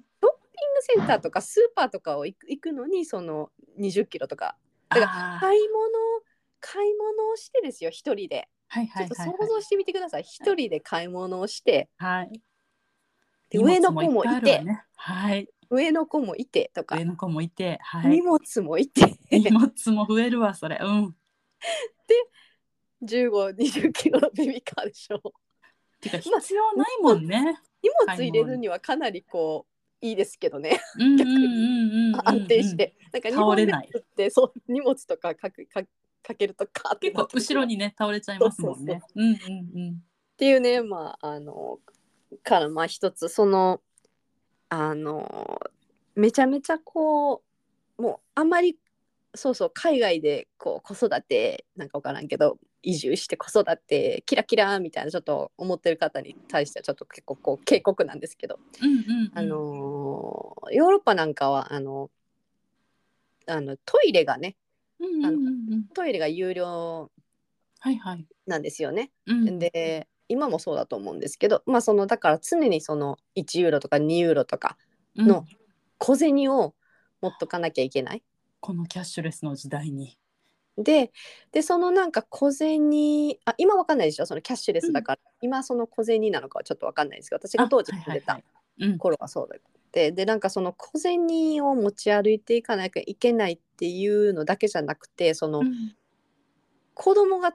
[0.86, 4.55] センターとかスーパーとかを行く行くのにその20キロとか
[4.90, 5.88] だから買い物
[6.65, 12.41] 買い物をしてですよ一人ではいちょっとはいはいはい想像してみてください一人で買い物をしてはい。
[13.51, 14.85] で上の子もいて、わね。
[14.97, 15.49] はい。
[15.71, 18.23] 上の子もいてとか、上の子もいて、はい荷。
[18.23, 20.79] 物もいて荷物も増えるわそれ。
[20.83, 21.17] うん。
[23.03, 25.21] 1520キロのベビーカーでしょ
[26.01, 27.61] てか必要ないもんね。
[27.83, 29.67] 荷物入れるにはかなりこ
[30.03, 32.21] ういいですけどねうんうんうんうんうん。
[32.25, 32.77] 安定し。
[32.77, 35.83] てなんか日本ってそう荷物とかかくか
[36.27, 39.01] かけるとカーって結構後ろにね倒れちゃいますもんね。
[39.14, 39.35] うんうんう
[39.91, 39.91] ん。
[39.93, 41.79] っていうねまああの
[42.43, 43.81] からまあ一つその
[44.68, 45.61] あの
[46.16, 47.43] めちゃめちゃこ
[47.99, 48.77] うもうあんまり
[49.35, 62.11] そうそう海外でこう子育てなんか分からんけど移住して子育てキラキラみたいなちょっと思ってる方に対してはちょっと結構こう警告なんですけど、うんうんうんあのーヨーロッパなんかはあの
[63.47, 64.57] あのトイレがね
[65.07, 65.73] うんうんうん。
[65.73, 67.11] うんトイレが有料
[67.81, 68.27] はいはい。
[68.47, 69.11] なんですよね。
[69.27, 69.59] うん。
[69.59, 74.77] で今もそうだと思うんですけどまあそのだから常にその1ユーロとか2ユーロとか
[75.17, 75.27] うん。
[75.29, 75.47] の
[75.99, 76.75] 小銭を
[77.21, 78.23] 持っとかなきゃいけない。
[78.61, 80.19] このキャッシュレスの時代に。
[80.77, 81.13] で
[81.53, 82.91] でそのなんか小銭
[83.45, 84.27] あ今わかんないでしょ？
[84.27, 88.49] そのキャッシュレスだから、今その小銭なのかはちょっとわかんないですけど私が当時あ住んでたはいは
[88.83, 88.93] いはい。
[88.93, 88.99] うん。
[88.99, 89.57] 頃はそうだ
[89.95, 95.95] ってでなんかその小銭を持ち歩いていかなきゃいけないっていうのだけじゃなくてその、うん。
[96.95, 97.55] 子供が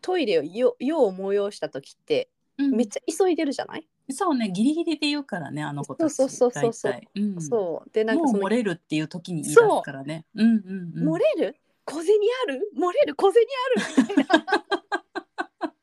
[0.00, 2.70] トイレをよよう催した時ってうん。
[2.70, 6.14] めっちゃ急いでるじゃない、そうね、ギリギリで言うからね、あの子たち。
[6.14, 7.00] そうそうそうそう
[7.40, 10.24] そうでなんか漏れるっていう時に言い出すからね。
[10.36, 11.14] うんうんうん。
[11.14, 11.56] 漏れる？
[11.84, 12.14] 小銭
[12.44, 12.70] ある？
[12.78, 13.16] 漏れる？
[13.16, 13.42] 小銭
[13.76, 14.16] ある？
[14.16, 14.44] みたいな。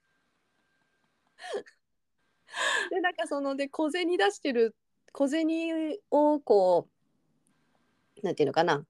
[2.89, 4.75] でなんかそので小銭出してる
[5.11, 5.47] 小銭
[6.09, 6.87] をこ
[8.21, 8.85] うなんていうのかな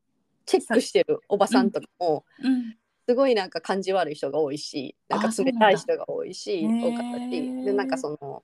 [0.46, 2.76] チェックしてるおばさんとかも、うん
[3.10, 8.44] すごいなんか感じ悪い人が多いしなんか冷たい人が多いし多かったしでなんかその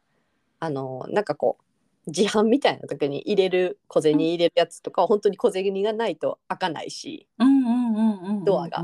[0.60, 1.58] あのなんかこ
[2.06, 7.28] う自販みたいな時に入れる小銭入れるやつとかは本当に小銭がないと開かないし。
[7.38, 8.44] うんうんうんうんうん。
[8.46, 8.84] ドアが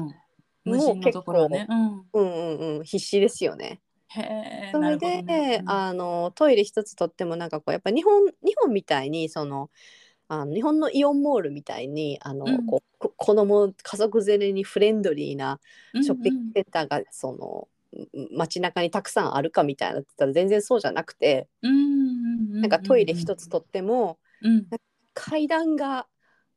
[0.64, 1.66] 無人のところはね。
[1.70, 1.88] うん。
[1.88, 3.82] うんうんうん、必死ですよね。
[4.72, 5.60] それで、ね。
[5.62, 5.70] うん。
[5.70, 9.70] あのトイレ一つとってもなんかこうやっぱ日本日本みたいにその
[10.28, 12.66] あの日本のイオンモールみたいにあの、うん。
[12.66, 15.60] こ子供家族連れにフレンドリーな
[15.94, 17.74] ショッピングうんセンターがその、うん
[18.32, 22.62] 街中にたくさんあるかみたいなって言ったら全然そうじゃなくて、うんうんうんうん。
[22.62, 24.66] なんかトイレ一つとってもうん。
[25.14, 26.08] 階段が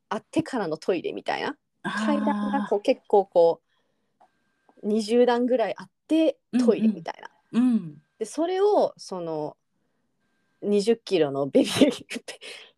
[0.09, 1.55] あってからのトイレみたいな。
[1.83, 3.61] 階段があこう結構こ
[4.81, 7.29] う20段ぐらいあってトイレみたいな。
[7.53, 8.01] ーうん。
[8.19, 9.57] でそれをその
[10.63, 12.05] 20キロのベビー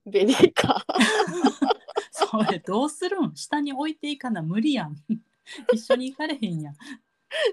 [0.05, 0.93] ベビーカー
[2.11, 3.36] それどうするん？
[3.36, 4.95] 下に置いていかな無理やん。
[5.74, 6.76] 一緒に行かれへんやん。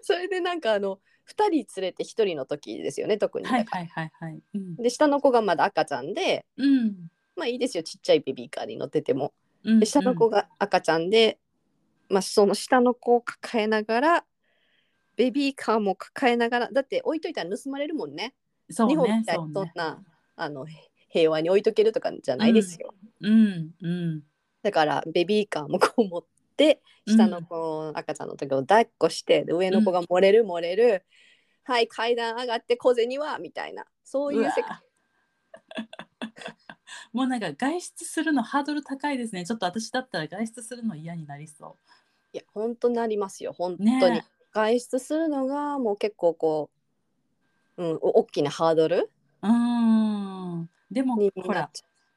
[0.03, 4.43] それでなんかあの2人連れて1人の時ですよね特に、はいはいはいはい。
[4.55, 4.77] うん。
[4.77, 7.11] で下の子がまだ赤ちゃんでうん。
[7.37, 9.33] まあいいですよちっちゃいベビーカーに乗ってても
[9.65, 11.39] うんで下の子が赤ちゃんで、
[12.09, 14.25] まあ、その下の子を抱えながら
[15.17, 18.35] ベビーカーも抱えながらだって置いといたら盗まれるもんね。
[18.71, 19.73] そう日本ねみたいにそんそうね。
[19.75, 20.03] な
[20.37, 20.67] あの
[21.09, 24.23] 平和に置いとけるとかじゃないですよ、うんうん。
[24.63, 26.25] だからベビーカーもこう持っ
[26.57, 27.55] て下の子
[27.85, 31.05] の赤ちゃんの時を抱っこしてで上の子が漏れる漏れる、
[31.65, 33.85] はい階段上がって小銭はみたいな。
[34.05, 34.79] そういう世界。
[37.13, 39.45] もうなんか外出するのハードル高いですね。
[39.45, 41.77] ちょっと私だったら外出するの嫌になりそ
[42.33, 43.53] いや本当なりますよ。
[43.53, 43.79] 本う。
[43.79, 44.27] 当に、ね
[44.57, 46.71] 外出するのがもう結構こ
[47.77, 49.11] う、うん、お大きなハードル
[49.43, 50.71] うーん。
[50.91, 51.71] でもにほら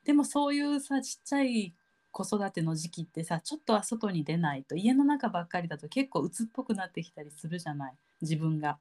[0.06, 1.74] でもそういうさちっちゃい
[2.12, 7.94] 子育ての時期ってさちょっとは外に出ないと家の中ばっかりだと結構鬱っぽくなってきたりするじゃない？
[8.22, 8.80] 自分が。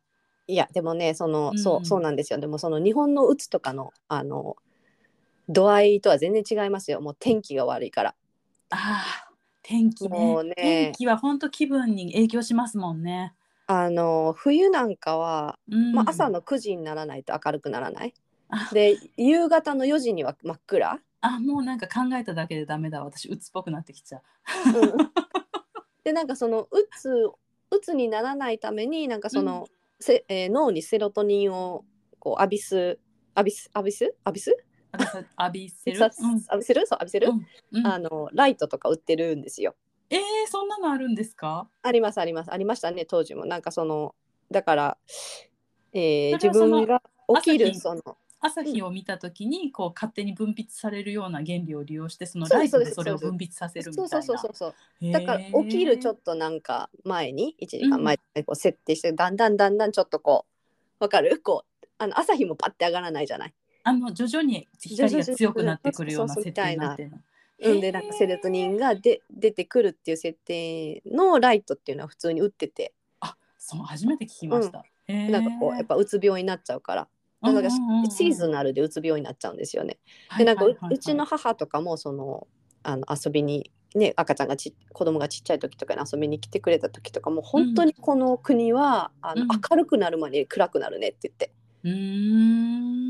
[0.48, 1.58] ういやでもねその、うん。
[1.58, 2.38] そうそうなんですよ。
[2.38, 4.56] でもその日本のうつとかのあの
[5.48, 7.00] 度合いとは全然違いますよ。
[7.00, 8.14] もう天気が悪いから。
[8.70, 9.32] ああ
[9.62, 10.42] 天気ね。
[10.44, 10.54] ね。
[10.56, 13.34] 天気は本当気分に影響しますもんね。
[13.70, 15.92] あの冬なんかはうん。
[15.92, 18.14] まあ、朝の9時にならないと明るくならない？
[18.48, 18.70] あ。
[18.72, 20.98] で夕方の4時には真っ暗？
[21.20, 24.22] あもうなんか考えただけでダメだ私鬱っぽくなってきちゃう。
[24.78, 24.96] うん。
[26.02, 27.10] でなんかそのうつ
[27.70, 29.66] うつにならないためになんかその、
[30.00, 31.84] せえー脳にセロトニンを
[32.18, 32.98] こう浴びす
[33.36, 34.04] 浴びす浴びす？
[34.04, 34.56] 浴びす？
[34.90, 36.86] 私は浴びせる、 浴びせる？
[36.86, 37.46] そう浴びせる、うん。
[37.72, 37.86] うん。
[37.86, 39.74] あのライトとか売ってるんですよ。
[40.10, 41.68] えー、そんなのあるんですか？
[41.82, 42.52] ありますあります。
[42.52, 43.44] ありましたね当時も。
[43.44, 44.14] なんかその
[44.50, 44.98] だから、
[45.92, 47.02] えー自分が
[47.42, 48.02] 起きるその
[48.40, 54.22] 朝日を見た時にこう勝手に分泌されるような原理を利用してそのライトでそれを分泌させるみたそいうな。
[54.22, 55.12] そうそうそうそう。
[55.12, 60.46] だから起きるちょっとなんか前に1時間前にこう設定してだんだんだんだんちょっとこ
[61.00, 61.40] うわかる？
[61.42, 63.54] こうあの朝日もパッて上がらないじゃない？
[63.82, 67.16] あの徐々に光が強くなってくるような設定になってるの。
[67.16, 67.20] う
[67.74, 72.92] ん、でなんかセロトニンがで出てくるっていう設定のライトっていうのは普通に売ってて。
[73.20, 74.84] あそう初めて聞きました。
[75.08, 75.30] へー。
[75.30, 77.08] なんかこうやっぱうつ病になっちゃうから。
[77.40, 78.04] なんかうんうんうん。
[78.04, 79.98] うんシーズナルでうつ病になっちゃうんですよね。
[80.36, 82.46] でなんかうちの母とかもその
[82.82, 89.48] あの遊びにね赤ちゃんがち子供がちっちゃい時とかに遊びに来てくれた時とかも本当にこの国は、あのうん。
[89.48, 91.52] 明るくなるまで暗くなるねって言って。
[91.84, 93.07] うーん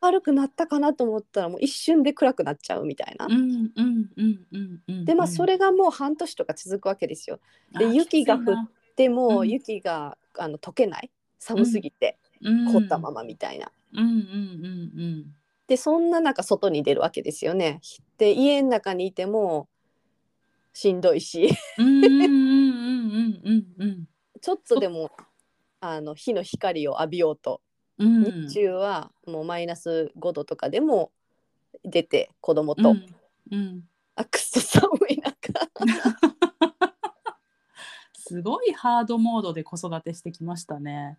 [0.00, 3.26] 明るくなったかなと思ったらもう一瞬で暗くなっちゃうみたいな。
[5.04, 7.40] でまあそれがもう半年とか続くわけですよ。
[7.78, 8.70] であ雪が降っきついな。
[8.96, 9.48] でも、うん。
[9.48, 11.10] 雪があの溶けない。
[11.38, 12.72] 寒すぎて、うん。
[12.72, 13.70] 凍ったままみたいな。
[15.66, 17.80] でそんな中外に出るわけですよね。
[18.16, 19.68] で家の中にいても
[20.72, 21.48] しんどいし。
[24.40, 25.10] ちょっとでも
[25.80, 27.60] あの日の光を浴びようと、
[27.98, 28.24] うん。
[28.48, 31.10] 日中はもうマイナス5度とかでも
[31.84, 33.06] 出て子供と、うん
[33.50, 33.84] うん。
[34.14, 35.52] あくっそ寒い中
[38.14, 41.18] すごいハードモードで子育てしてきましたね。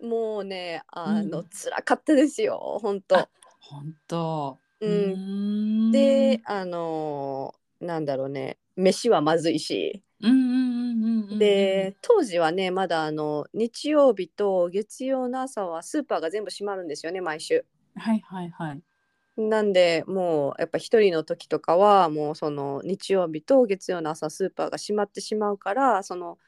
[0.00, 3.28] もうねあの、うん辛かったですよ本当あ。
[3.60, 4.58] 本当。
[4.80, 11.38] うんで、あのーなんだろうね飯はまずいし、うんうんうんうんうん。
[11.38, 17.64] で当時はねまだあの日曜日と月曜の朝はスーパーが全部閉まるんですよね毎週。
[17.96, 18.82] はいはいはい。
[19.36, 26.38] なんでもうやっぱ一人の時とかはもうその日曜日と月曜の朝スーパーが閉まってしまうからその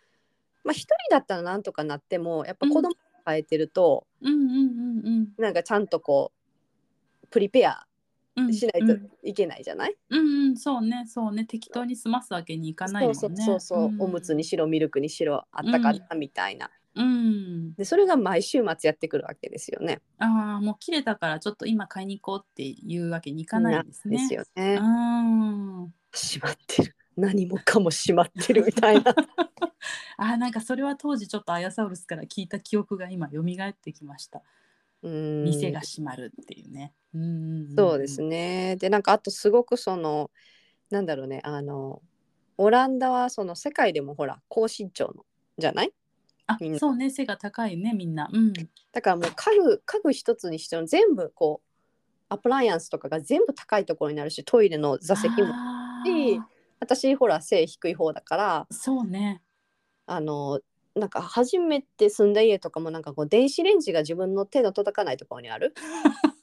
[0.64, 2.90] まあ一人だったらなんとかなってもやっぱ子供
[3.24, 6.32] がえてると、うんうんうんうんなんかちゃんとこ
[7.24, 7.89] うプリペアうん。
[8.52, 10.22] しないといけないじゃない、うんう
[10.52, 13.14] んそうねそうね適当に済ますわけにいかないもんね。
[13.14, 17.74] そうそうそうそう、んおむつにしろミルクにしろあったかなみたいな、うん。
[17.74, 20.00] でそれが毎週末やってくるわけですよね。
[20.18, 24.16] ああもう切れたからちょっと今買いに行こうっていうわけにいかないんですね。
[24.18, 24.74] ですよね。
[24.80, 25.94] うん。
[26.12, 29.14] 閉まってる何もかも閉まってるみたいな。
[30.16, 34.42] あーなんかそれは当時ちょっとアヤサウルスから聞いた記憶が今蘇ってきました。
[35.02, 36.92] うん店が閉まるっていうね。
[37.14, 38.22] うんうんそうです。
[38.22, 38.76] ね。
[38.76, 40.30] でなんかあとすごくその
[40.90, 42.02] なんだろうねあの
[42.58, 45.24] オランダはその世界でもほら高身長の
[45.58, 45.92] じゃない？
[46.46, 48.28] あそうね背が高いねみんな。
[48.32, 48.52] うん。
[48.92, 51.66] だからもう家具家具一つにしても全部こう
[52.28, 56.40] アプライアンスとかが全部高いところになるしトイレの座席もあしー
[56.80, 59.42] 私ほら背低い方だからそうね。
[60.06, 60.60] あの
[60.96, 65.72] なんか初めて住んだ家とかもなんかこう電子レンジが自分の手の届かないところにある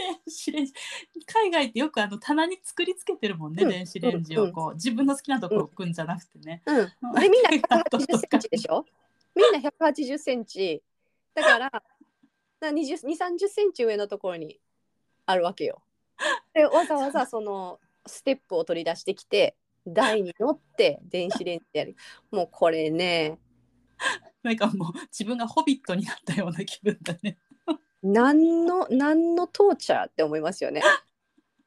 [0.00, 0.72] 電子レンジ
[1.26, 4.74] 海外ってよくあの棚に作りつけてるもんね、うん電子レンジをこう。
[4.74, 6.62] 自分の好きなところ置くんじゃなくてね。
[6.66, 8.84] うん、でみんな180センチでしょ？
[9.36, 10.82] みんな180センチ。
[11.34, 11.70] だから
[12.62, 14.58] 2 3 0センチ上のところに
[15.26, 15.82] あるわけよ。
[16.54, 21.96] でわざわざそのステップを取り出してきて台に乗って電子レンジでやる。
[22.30, 23.38] もうこれね。
[24.42, 27.36] なんかもう自分がホビットになったような気分だね。
[28.02, 30.82] 何の何のトーチャーって思いますよね。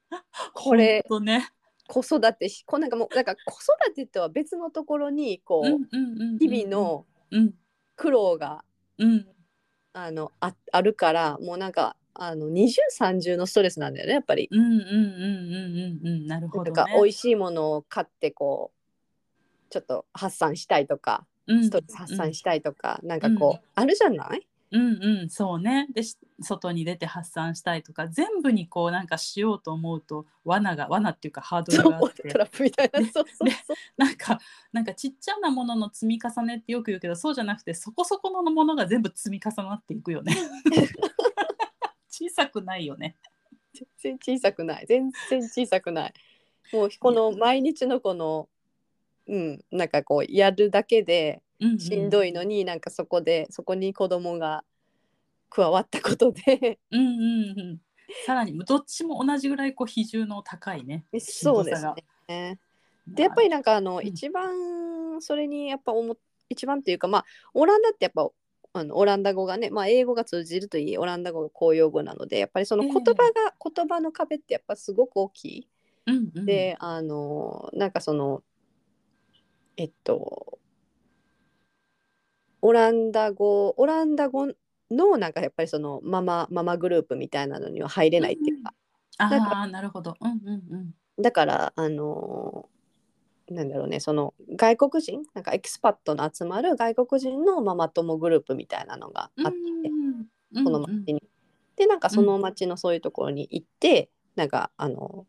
[0.54, 1.50] これね。
[1.88, 7.54] 子育てしこうなんかもうなんか子育てとは別のところにこう、うんうんうんうん日々のうん
[7.96, 8.64] 苦労が
[8.98, 9.28] うん
[9.92, 14.48] あのああるからもうなんかあの二重三重のストレスなんだよねやっぱり。
[14.52, 16.72] うんうんうんうんうんうんなるほどね。
[16.72, 24.48] なんか美味しいものを買ってこうちょっと発散したいとかうんストレス発散したいとか、なんかこう、あるじゃない？
[24.74, 33.00] うんうんそうねでし外に出て発散したいとか全部にこうなんかしようと思うと罠が罠っていうかハードルがあってトラップみたいな。
[33.00, 33.78] ねそうそうそう。
[33.98, 34.40] なんか
[34.72, 40.36] なんかちっちゃなものの積み重ねってよく言うけどそうじゃなくてそこそこのものが全部積み重なっていくよね。
[42.10, 43.16] 小さくないよね。
[44.02, 46.14] 全然小さくない全然小さくない。
[46.72, 48.50] もうこの毎日のこの
[49.28, 54.64] うんなんかこうやるだけでしんどいのに、なんかそこでそこに子供が
[55.50, 57.04] 加わったことでうんう
[57.56, 57.82] んうん。
[58.26, 61.06] さらにどっちも同じぐらいこう比重の高いね。
[61.20, 61.86] そうです
[62.28, 62.60] ね。
[63.08, 66.18] でやっぱりなんかあの、ん一番それにやっぱ思っ
[66.50, 68.30] 一番っていうかまあオランダってやっぱ
[68.76, 75.68] あのオランダ語がね、まあ、英語が通じるといいオランダ語が公用語なのでやっぱりその言葉が、言葉の壁ってやっぱすごく大きい。
[76.06, 78.44] うんうん、であのなんかその
[79.78, 80.60] えっと
[82.64, 84.48] オランダ語オランダ語
[84.90, 88.74] のなんかやっぱりそのママママグループみたいなのには入れないっていうか、
[89.18, 90.16] なんああなるほど。
[90.20, 91.22] うんうんうん。
[91.22, 92.70] だからあの
[93.50, 99.90] なんだろうねその外国人なんか expat の集まる外国人のママ友グループみたいなのがあって、
[100.56, 101.22] うんこの町に。
[101.76, 105.26] でなんかその町のそういうところに行って、なんかあの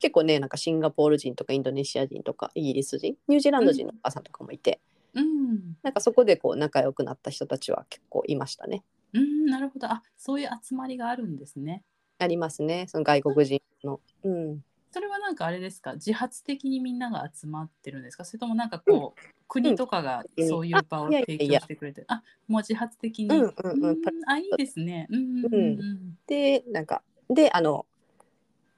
[0.00, 4.80] 結構ねなんかシンガポール人とかインドネシア人とかイギリス人ニュージーランド人のお母さんとかもいて、
[5.14, 5.76] うん。
[5.82, 8.84] なんかそこでこう仲良くなった人たちは結構いましたね。
[9.12, 9.86] うん、なるほど。
[9.86, 11.82] あそういう集まりがあるんですね。
[12.18, 12.86] ありますね。
[12.88, 14.00] その外国人の。
[14.24, 15.94] うん、それはなんかあれですか？
[15.94, 18.24] 自発的にみんなが集まってるんですか？
[18.24, 23.84] それともなんかこう、国とかがそういう場を提供してくれてあもう自発的に、うんうんうん。
[23.84, 23.96] うん
[24.26, 25.06] あいいですね。
[25.10, 25.54] うんうんうん。
[25.54, 26.18] うん。
[26.26, 27.86] でなんかであの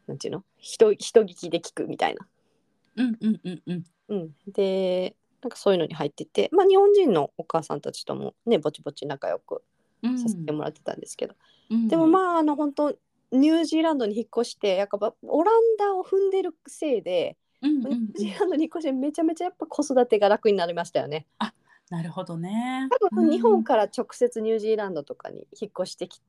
[0.07, 0.45] なんていうの？
[0.59, 2.26] 人人聞きで聞くみたいな。
[2.97, 3.85] うんうんうんうん。
[4.09, 9.62] うん、でなんかそういうのに入ってて、まあ、日本人のお母さんたちともねぼちぼち仲良く
[10.03, 10.18] うん。
[10.18, 11.34] させてもらってたんですけど、
[11.70, 12.97] うんでもまああの本当
[13.32, 21.26] ニュージーランドに引っ越してやっぱオランダを踏んでるせいで、うんうんニュージーランドに引っ越してめちゃめちゃやっぱ子育てが楽になりましたよね。
[21.91, 22.88] なるほどね。
[23.11, 26.22] 多分日本から直接ニュージーランドとかに引っ越してき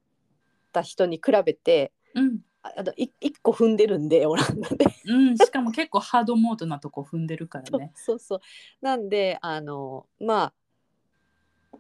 [0.73, 4.85] た人に比べてうんああのい一個踏んでるんで オランダで。
[5.05, 7.91] うん、しかも結構ハードモードなとこ踏んでるからね。
[7.95, 8.41] そうそう
[8.81, 10.53] なんであのまあ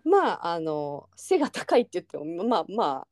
[0.03, 3.07] まああの背が高いって言ってもまあまあ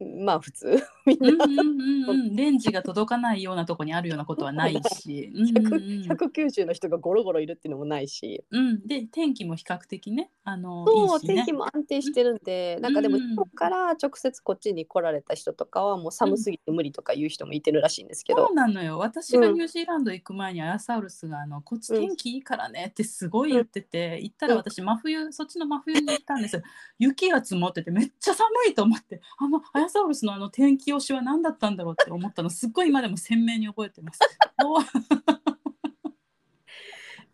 [0.00, 1.44] まあ普通 みんな。
[1.44, 5.82] うんうんうんうん、レンジが届かないようなとこにあるようなことはないし、 うんうんうん。
[6.10, 8.44] 190の人がゴロゴロいるっていうのもないし。
[8.50, 11.34] うん、で天気も比較的ねあのそういいしね。
[11.36, 18.98] 天気も安定してるんで、なんかでもうん日本から直接こっちに来られた人とかはもう寒すぎて無理とか言う人もいてるらしいんですけど、そうなのよ。
[18.98, 19.54] 私がうん。
[19.54, 22.00] ニュージーランド行く前にアヤサウルスがあのこっちうん。
[22.00, 26.62] 天気いいからねってすごい言ってて、行ったら私真冬そっちの真冬に行ったんですよ。
[26.98, 29.20] 雪が積もっててめっちゃ寒いと思って。
[29.38, 34.20] あのアヤサウルスのあの天気推しは何だったんだろうって思ったのすっごい今でも鮮明に覚えてます。
[34.64, 34.80] お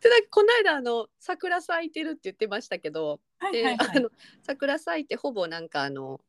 [0.00, 4.10] でなんかこの間あの桜咲いてるって言ってましたけど、はいはいはいであの
[4.42, 6.20] 桜咲いてほぼなんかあの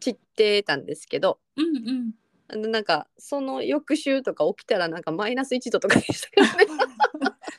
[0.00, 2.12] 散ってたんですけどうんうん
[2.48, 6.84] あのなんかその翌週とか起きたらなんかマイナス1度とかでしたけどね。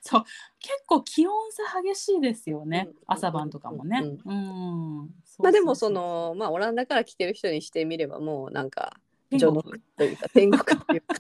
[0.08, 0.24] そう。
[0.60, 4.02] 結構気温差激しいですよね、うん朝晩とかもね。
[4.04, 5.10] ううん。
[5.40, 8.94] まあでもそのまあオランダから来てる人にしてみればもうなんか
[9.32, 11.16] 天序の国というか天国というか。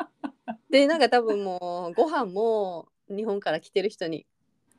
[0.70, 4.26] でなんか多分もうご飯も日本から来てる人に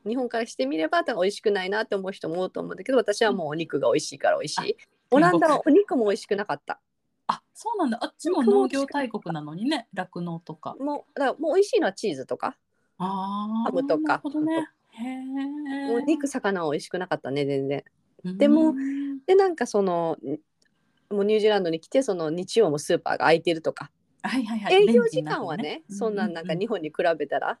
[0.06, 4.76] 日本からしてみれば多分美味しくないなって思う人も多いと思うんだけど私はもうお肉が美味しいから美味しい。
[5.10, 6.80] オランダはお肉も美味しくなかった。
[7.26, 7.98] あそうなんだ。
[8.00, 10.76] あっちも農業大国なのにね酪農とか。
[10.78, 12.56] もうだからもう美味しいのはチーズとか、あ
[13.06, 14.22] ハムとか。
[14.40, 14.68] ね。
[15.88, 17.84] もう肉魚は美味しくなかったね全然。
[18.24, 18.38] うん。
[18.38, 18.74] でも
[19.26, 20.18] でなんかその
[21.10, 23.90] もうニュージーランドに来てその日曜もスーパーが開いてるとか、
[24.22, 27.58] はいはいはい、営業時間はね、うそんなんなんかう日本に比べたら、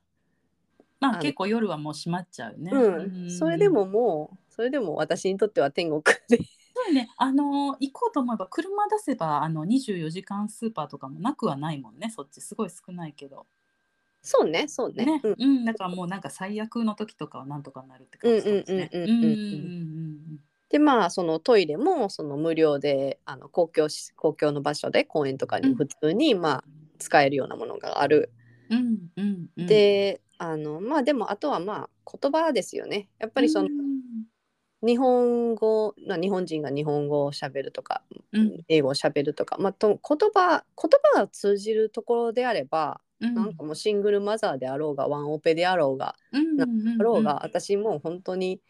[1.00, 2.70] まあ結構夜はもう閉まっちゃうね。
[2.72, 3.30] うん。
[3.30, 6.38] それでももうそれでも私にとっては天国で。
[6.72, 12.10] そうね、あのー行こうと思えば車出せばあの24時間スーパーとかもなくはないもんね。
[12.10, 13.46] そっちすごい少ないけど
[14.22, 15.06] そうねそうね。
[15.06, 15.36] ね、うん。
[15.38, 18.90] うん、だからもうなんか最悪の時とかはなんとかなるって感じですね。
[18.92, 19.34] うんうんうんうんうんう
[20.34, 20.40] ん。
[20.68, 26.64] でまあそのトイレもその無料であの公共し公共の場所で公園とかに普通に、まあ
[26.98, 28.30] 使えるようなものがある。
[28.68, 33.08] うんうんうん、であのまあでもあとはまあ言葉ですよね。
[33.18, 33.90] やっぱりその、うん。
[34.82, 38.02] 日本語、まあ、日本人が日本語をしゃべるとか、
[38.32, 38.64] うん。
[38.68, 39.98] 英語をしゃべるとか、まあ、と言
[40.32, 43.34] 葉言葉が通じるところであれば、うん。
[43.34, 48.60] なんかもうシングルマザーであろうがワンオペであろうが、うんうんうんあろうが、私もう本当に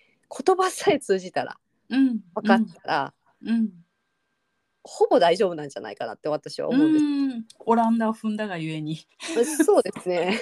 [0.44, 1.56] 言葉さえ通じたら
[1.88, 3.68] うん分かったら、うん
[4.82, 7.04] ほぼ大丈夫なんじゃないかなって私は思うんです。
[7.04, 7.44] うん。
[7.60, 9.06] オランダを踏んだがゆえに。
[9.64, 10.40] そうですね。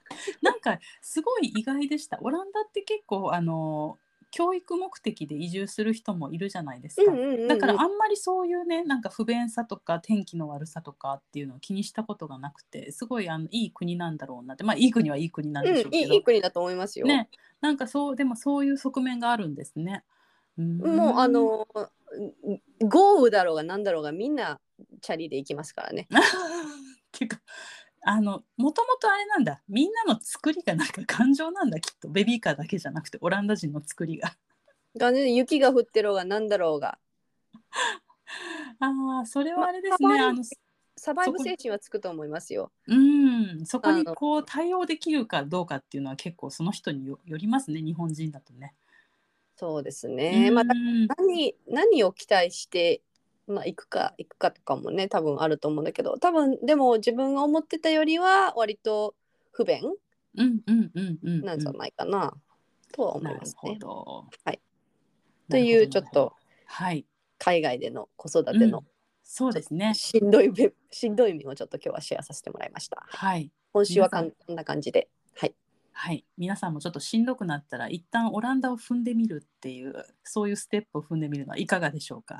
[0.42, 2.18] なんかすごい意外でした。
[2.20, 3.98] オランダって結構あの
[4.30, 7.10] 教育目的で移住する人もいるじゃないですか。
[7.10, 17.06] うんうんうんうんだからあんまりそういうねなんか不便さとか天気の悪さとかっていうのを気にしたことがなくてすごいあのいい国なんだろうなってまあいい国はいい国なんうん、でしょうけど、いいいい国だと思いますよ。
[17.06, 20.04] ねなんかそうでもそういう側面があるんですね。
[20.58, 24.60] うんもうあのうん豪雨だろうがなんだろうがみんな
[25.00, 26.08] チャリで行きますからね。
[26.12, 27.40] っていうか
[28.10, 34.34] あのもともとあれなんだみんなの作りがなんか感情なんだきっとベビーカーだけじゃなくてオランダ人の作りが。
[34.96, 36.98] がね雪が降ってろうがなんだろうが
[38.80, 40.42] ああそれはあれですまあの
[40.96, 42.72] サバイブ精神はつくと思いますよ。
[42.86, 48.74] うんそこにこう対応できるかどうかっていうのは結構その人によよりますね日本人だとね。
[49.54, 50.50] そうですね。
[50.50, 53.02] まあ、何何を期待して、
[53.48, 59.14] まあ、行くか行くかとかもね多分あると思うんだけど多分でも自分が思ってたよりは割と
[59.52, 59.80] 不便
[60.36, 62.32] うんうんうんうんなんじゃないかな、
[62.92, 63.76] とは思ないますね。
[63.80, 64.26] ど。
[64.44, 64.60] はい。
[65.50, 66.34] というちょっと
[66.66, 67.06] はい、
[67.38, 68.84] 海外での子育てうんの
[69.24, 69.94] そうですね。
[69.94, 73.04] しんどいべ、しんどい面をちょっと今日はシェアさせてもらいました。
[73.08, 75.08] はい今週はこんな感じで。
[75.34, 75.54] はい。
[75.92, 82.38] はい皆さんもちょっとしんどくなったら一旦オランダを踏んでみるっていうそういうステップを踏んでみるのはいかがでしょうか？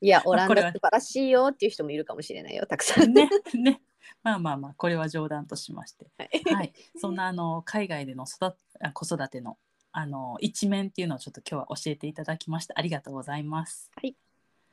[0.00, 3.12] いや、オランダ素晴らしいよっていう人もいるかもしれないよ、たくさん。
[3.12, 3.80] ねね
[4.22, 9.58] まあまあまあこれは冗談としまして、はいはい、そんなあの海外での育あ子育ての
[9.92, 12.74] あの一面っていうのをちょっと今日は教えていただきました。
[12.76, 13.90] ありがとうございます。
[13.94, 14.14] はい、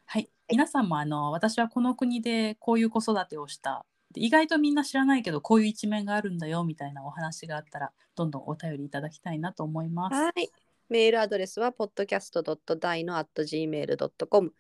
[0.05, 3.85] はい、皆さんもあの私はこの国でこういう子育てをした。
[4.11, 10.15] で意外とみんな知らないけどこういう一面があるんだよみたいなお話があったらどんどんお便りいただきたいなと思います。
[10.15, 10.49] はい。
[10.89, 14.53] メールアドレスは podcast.dino.gmail.com